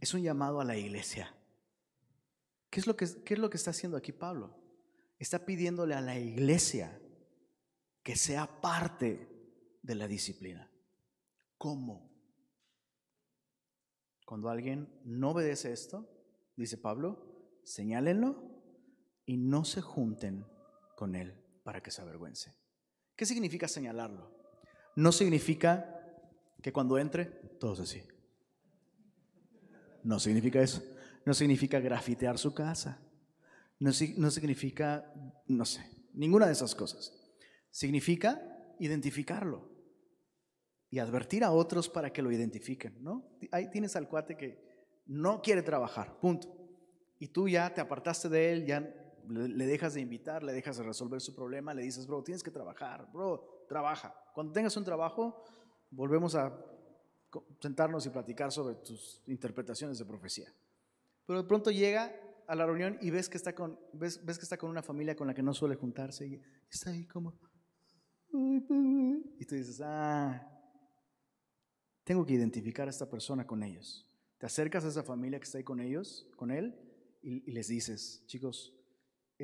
[0.00, 1.34] Es un llamado a la iglesia.
[2.70, 4.56] ¿Qué es lo que, qué es lo que está haciendo aquí Pablo?
[5.18, 6.98] Está pidiéndole a la iglesia
[8.02, 9.28] que sea parte
[9.82, 10.70] de la disciplina.
[11.58, 12.10] ¿Cómo?
[14.24, 16.08] Cuando alguien no obedece esto,
[16.56, 18.42] dice Pablo, señálenlo
[19.26, 20.46] y no se junten
[20.96, 22.56] con él para que se avergüence.
[23.14, 24.34] ¿Qué significa señalarlo?
[24.96, 25.92] No significa
[26.60, 27.26] que cuando entre,
[27.60, 28.02] todos así.
[30.02, 30.82] No significa eso.
[31.24, 33.00] No significa grafitear su casa.
[33.78, 35.12] No, no significa,
[35.46, 37.12] no sé, ninguna de esas cosas.
[37.70, 39.70] Significa identificarlo
[40.88, 43.38] y advertir a otros para que lo identifiquen, ¿no?
[43.52, 44.64] Ahí tienes al cuate que
[45.04, 46.56] no quiere trabajar, punto.
[47.18, 50.84] Y tú ya te apartaste de él, ya le dejas de invitar, le dejas de
[50.84, 54.14] resolver su problema, le dices, bro, tienes que trabajar, bro, trabaja.
[54.34, 55.44] Cuando tengas un trabajo,
[55.90, 56.52] volvemos a
[57.60, 60.52] sentarnos y platicar sobre tus interpretaciones de profecía.
[61.26, 62.14] Pero de pronto llega
[62.46, 65.16] a la reunión y ves que está con, ves, ves que está con una familia
[65.16, 67.34] con la que no suele juntarse y está ahí como...
[68.32, 70.46] Y tú dices, ah,
[72.04, 74.06] tengo que identificar a esta persona con ellos.
[74.38, 76.78] Te acercas a esa familia que está ahí con ellos, con él,
[77.22, 78.74] y, y les dices, chicos,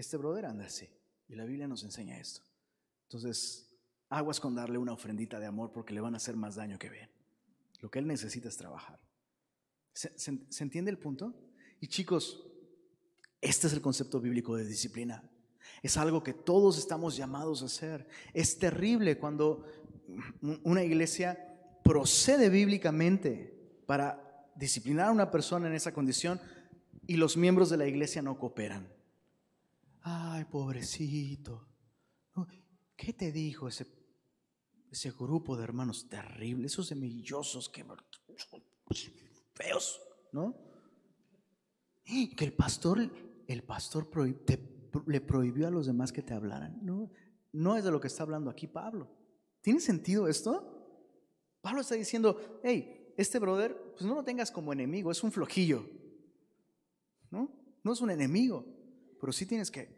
[0.01, 0.89] este brother anda así.
[1.29, 2.43] Y la Biblia nos enseña esto.
[3.05, 3.71] Entonces,
[4.09, 6.91] aguas con darle una ofrendita de amor porque le van a hacer más daño que
[6.91, 7.11] bien.
[7.81, 9.01] Lo que él necesita es trabajar.
[9.93, 10.13] ¿Se,
[10.61, 11.35] entiende el punto?
[11.81, 12.47] Y chicos,
[13.41, 15.29] este es el concepto bíblico de disciplina.
[15.83, 18.07] Es algo que todos estamos llamados a hacer.
[18.33, 19.67] Es terrible cuando
[20.63, 21.39] una iglesia
[21.83, 26.41] procede bíblicamente para disciplinar a una persona en esa condición
[27.07, 28.87] y los miembros de la iglesia no cooperan.
[30.03, 31.69] Ay, pobrecito.
[32.97, 33.87] ¿Qué te dijo ese,
[34.91, 37.85] ese grupo de hermanos terribles, esos semillosos que
[39.55, 40.01] feos,
[40.33, 40.55] ¿no?
[42.05, 43.11] Que el pastor,
[43.49, 44.09] el pastor
[45.07, 46.79] le prohibió a los demás que te hablaran.
[46.85, 47.11] No,
[47.53, 49.11] no es de lo que está hablando aquí Pablo.
[49.63, 50.69] ¿Tiene sentido esto?
[51.61, 55.89] Pablo está diciendo, hey, este brother, pues no lo tengas como enemigo, es un flojillo.
[57.31, 57.51] ¿No?
[57.83, 58.65] No es un enemigo,
[59.23, 59.89] pero sí tienes que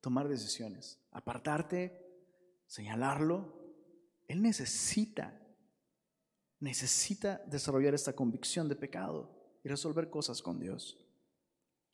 [0.00, 2.04] tomar decisiones, apartarte,
[2.66, 3.54] señalarlo.
[4.26, 5.40] Él necesita,
[6.58, 9.30] necesita desarrollar esta convicción de pecado
[9.62, 10.98] y resolver cosas con Dios.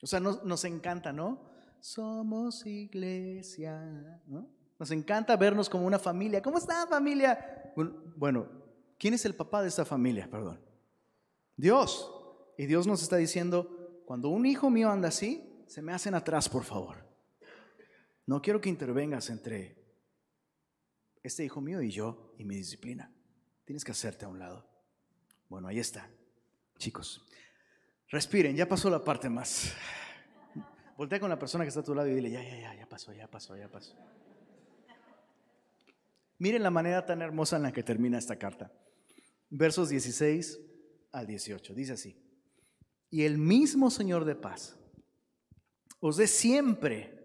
[0.01, 1.51] O sea, nos, encanta, ¿no?
[1.79, 4.49] Somos iglesia, ¿no?
[4.79, 6.41] Nos encanta vernos como una familia.
[6.41, 7.71] ¿Cómo está familia?
[8.17, 8.49] Bueno,
[8.99, 10.27] ¿quién es el papá de esta familia?
[10.31, 10.59] Perdón.
[11.55, 12.11] Dios.
[12.57, 16.49] Y Dios nos está diciendo, cuando un hijo mío anda así, se me hacen atrás,
[16.49, 16.97] por favor.
[18.27, 19.77] No quiero que intervengas entre
[21.23, 23.13] este hijo mío y yo y mi disciplina.
[23.65, 24.67] Tienes que hacerte a un lado.
[25.49, 26.11] Bueno, ahí está.
[26.79, 27.23] Chicos,
[28.09, 29.75] respiren, ya pasó la parte más.
[30.97, 32.89] Voltea con la persona que está a tu lado y dile, ya, ya, ya, ya
[32.89, 33.95] pasó, ya pasó, ya pasó.
[36.39, 38.73] Miren la manera tan hermosa en la que termina esta carta.
[39.51, 40.61] Versos 16
[41.13, 41.75] al 18.
[41.75, 42.17] Dice así.
[43.11, 44.78] Y el mismo Señor de paz
[46.01, 47.19] os dé siempre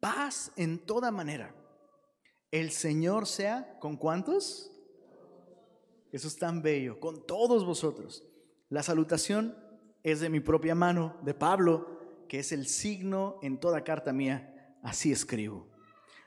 [0.00, 1.54] paz en toda manera.
[2.50, 4.72] El Señor sea con cuántos?
[6.12, 8.24] Eso es tan bello, con todos vosotros.
[8.68, 9.56] La salutación
[10.02, 14.78] es de mi propia mano, de Pablo, que es el signo en toda carta mía.
[14.82, 15.68] Así escribo.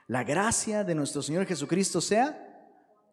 [0.06, 2.46] La gracia de nuestro Señor Jesucristo sea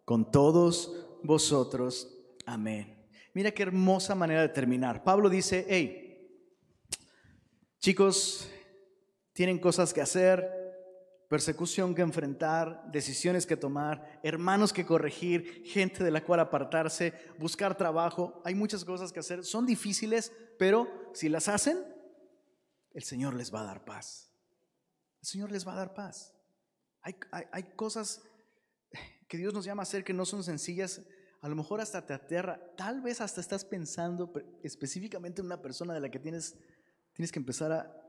[0.03, 2.13] con todos vosotros.
[2.45, 3.07] Amén.
[3.33, 5.03] Mira qué hermosa manera de terminar.
[5.03, 6.41] Pablo dice, hey,
[7.79, 8.49] chicos,
[9.37, 10.49] tienen cosas que hacer,
[11.29, 17.77] persecución que enfrentar, decisiones que tomar, hermanos que corregir, gente de la cual apartarse, buscar
[17.77, 18.41] trabajo.
[18.43, 19.45] Hay muchas cosas que hacer.
[19.45, 21.77] Son difíciles, pero si las hacen,
[22.95, 24.31] el Señor les va a dar paz.
[25.21, 26.33] El Señor les va a dar paz.
[27.03, 27.15] Hay,
[27.51, 28.23] hay, cosas
[29.27, 31.03] que Dios nos llama a hacer que no son sencillas.
[31.41, 32.59] A lo mejor hasta te aterra.
[32.75, 34.33] Tal vez hasta estás pensando
[34.63, 36.57] específicamente en una persona de la que tienes,
[37.13, 38.06] tienes que empezar a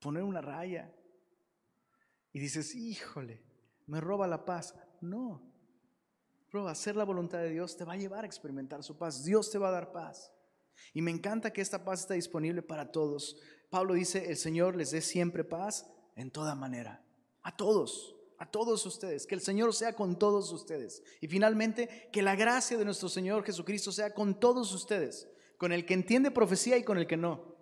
[0.00, 0.92] poner una raya.
[2.32, 3.42] Y dices, híjole,
[3.86, 4.74] me roba la paz.
[5.00, 5.42] No.
[6.50, 9.24] Pero hacer la voluntad de Dios te va a llevar a experimentar su paz.
[9.24, 10.32] Dios te va a dar paz.
[10.94, 13.38] Y me encanta que esta paz está disponible para todos.
[13.70, 17.04] Pablo dice, el Señor les dé siempre paz en toda manera.
[17.42, 19.26] A todos, a todos ustedes.
[19.26, 21.02] Que el Señor sea con todos ustedes.
[21.20, 25.28] Y finalmente, que la gracia de nuestro Señor Jesucristo sea con todos ustedes.
[25.58, 27.57] Con el que entiende profecía y con el que no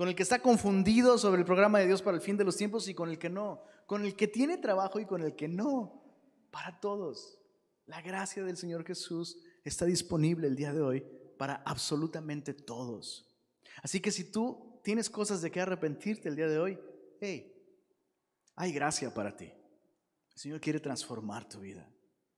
[0.00, 2.56] con el que está confundido sobre el programa de Dios para el fin de los
[2.56, 5.46] tiempos y con el que no, con el que tiene trabajo y con el que
[5.46, 6.02] no,
[6.50, 7.38] para todos.
[7.84, 13.30] La gracia del Señor Jesús está disponible el día de hoy para absolutamente todos.
[13.82, 16.78] Así que si tú tienes cosas de que arrepentirte el día de hoy,
[17.20, 17.52] hey,
[18.54, 19.52] hay gracia para ti.
[20.32, 21.86] El Señor quiere transformar tu vida.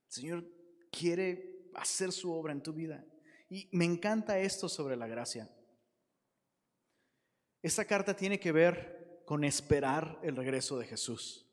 [0.07, 0.45] El Señor
[0.91, 3.05] quiere hacer su obra en tu vida.
[3.49, 5.49] Y me encanta esto sobre la gracia.
[7.63, 11.49] Esta carta tiene que ver con esperar el regreso de Jesús.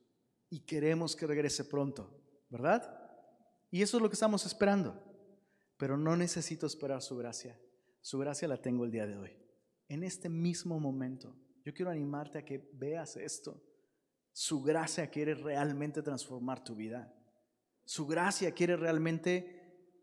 [0.50, 3.00] Y queremos que regrese pronto, ¿verdad?
[3.70, 5.00] Y eso es lo que estamos esperando.
[5.76, 7.56] Pero no necesito esperar su gracia.
[8.00, 9.36] Su gracia la tengo el día de hoy.
[9.88, 13.60] en este mismo momento, yo quiero animarte a que veas esto.
[14.32, 17.12] Su gracia quiere realmente transformar tu vida.
[17.84, 19.96] Su gracia quiere realmente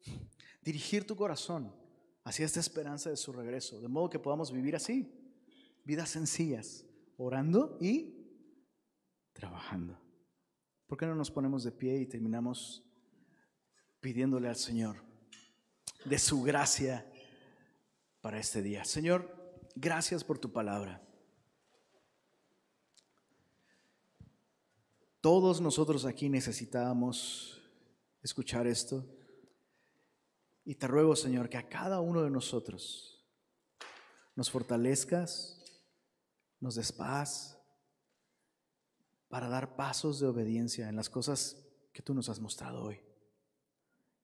[0.62, 1.74] dirigir tu corazón
[2.26, 5.16] hacia esta esperanza de su regreso, de modo que podamos vivir así,
[5.88, 6.85] vidas sencillas,
[7.15, 8.13] orando y
[9.31, 9.97] trabajando.
[10.85, 12.83] ¿Por qué no nos ponemos de pie y terminamos
[14.01, 14.97] pidiéndole al Señor
[16.03, 17.09] de su gracia
[18.19, 18.83] para este día?
[18.83, 19.33] Señor,
[19.77, 21.01] gracias por tu palabra.
[25.21, 27.61] Todos nosotros aquí necesitábamos
[28.21, 29.05] escuchar esto.
[30.65, 33.25] Y te ruego, Señor, que a cada uno de nosotros
[34.35, 35.57] nos fortalezcas,
[36.60, 37.58] nos des paz,
[39.30, 42.99] para dar pasos de obediencia en las cosas que tú nos has mostrado hoy.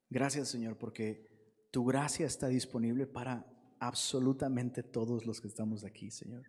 [0.10, 3.46] Gracias Señor, porque tu gracia está disponible para
[3.80, 6.46] absolutamente todos los que estamos aquí, Señor.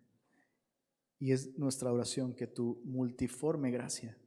[1.19, 4.17] Y es nuestra oración que tu multiforme gracia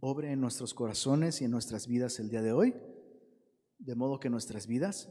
[0.00, 2.74] obre en nuestros corazones y en nuestras vidas el día de hoy,
[3.78, 5.08] de modo que nuestras vidas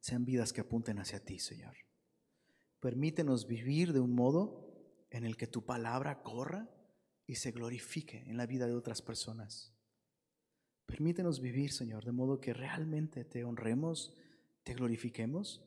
[0.00, 1.87] sean vidas que apunten hacia ti, Señor.
[2.80, 4.68] Permítenos vivir de un modo
[5.10, 6.68] en el que tu palabra corra
[7.26, 9.74] y se glorifique en la vida de otras personas.
[10.86, 14.14] Permítenos vivir, Señor, de modo que realmente te honremos,
[14.62, 15.62] te glorifiquemos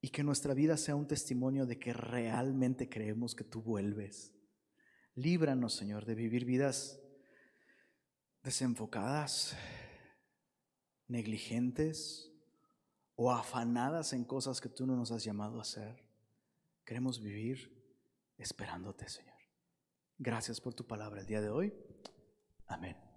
[0.00, 4.34] y que nuestra vida sea un testimonio de que realmente creemos que tú vuelves.
[5.14, 7.00] Líbranos, Señor, de vivir vidas
[8.42, 9.56] desenfocadas,
[11.06, 12.32] negligentes
[13.14, 16.11] o afanadas en cosas que tú no nos has llamado a hacer.
[16.84, 17.70] Queremos vivir
[18.38, 19.38] esperándote, Señor.
[20.18, 21.72] Gracias por tu palabra el día de hoy.
[22.66, 23.11] Amén.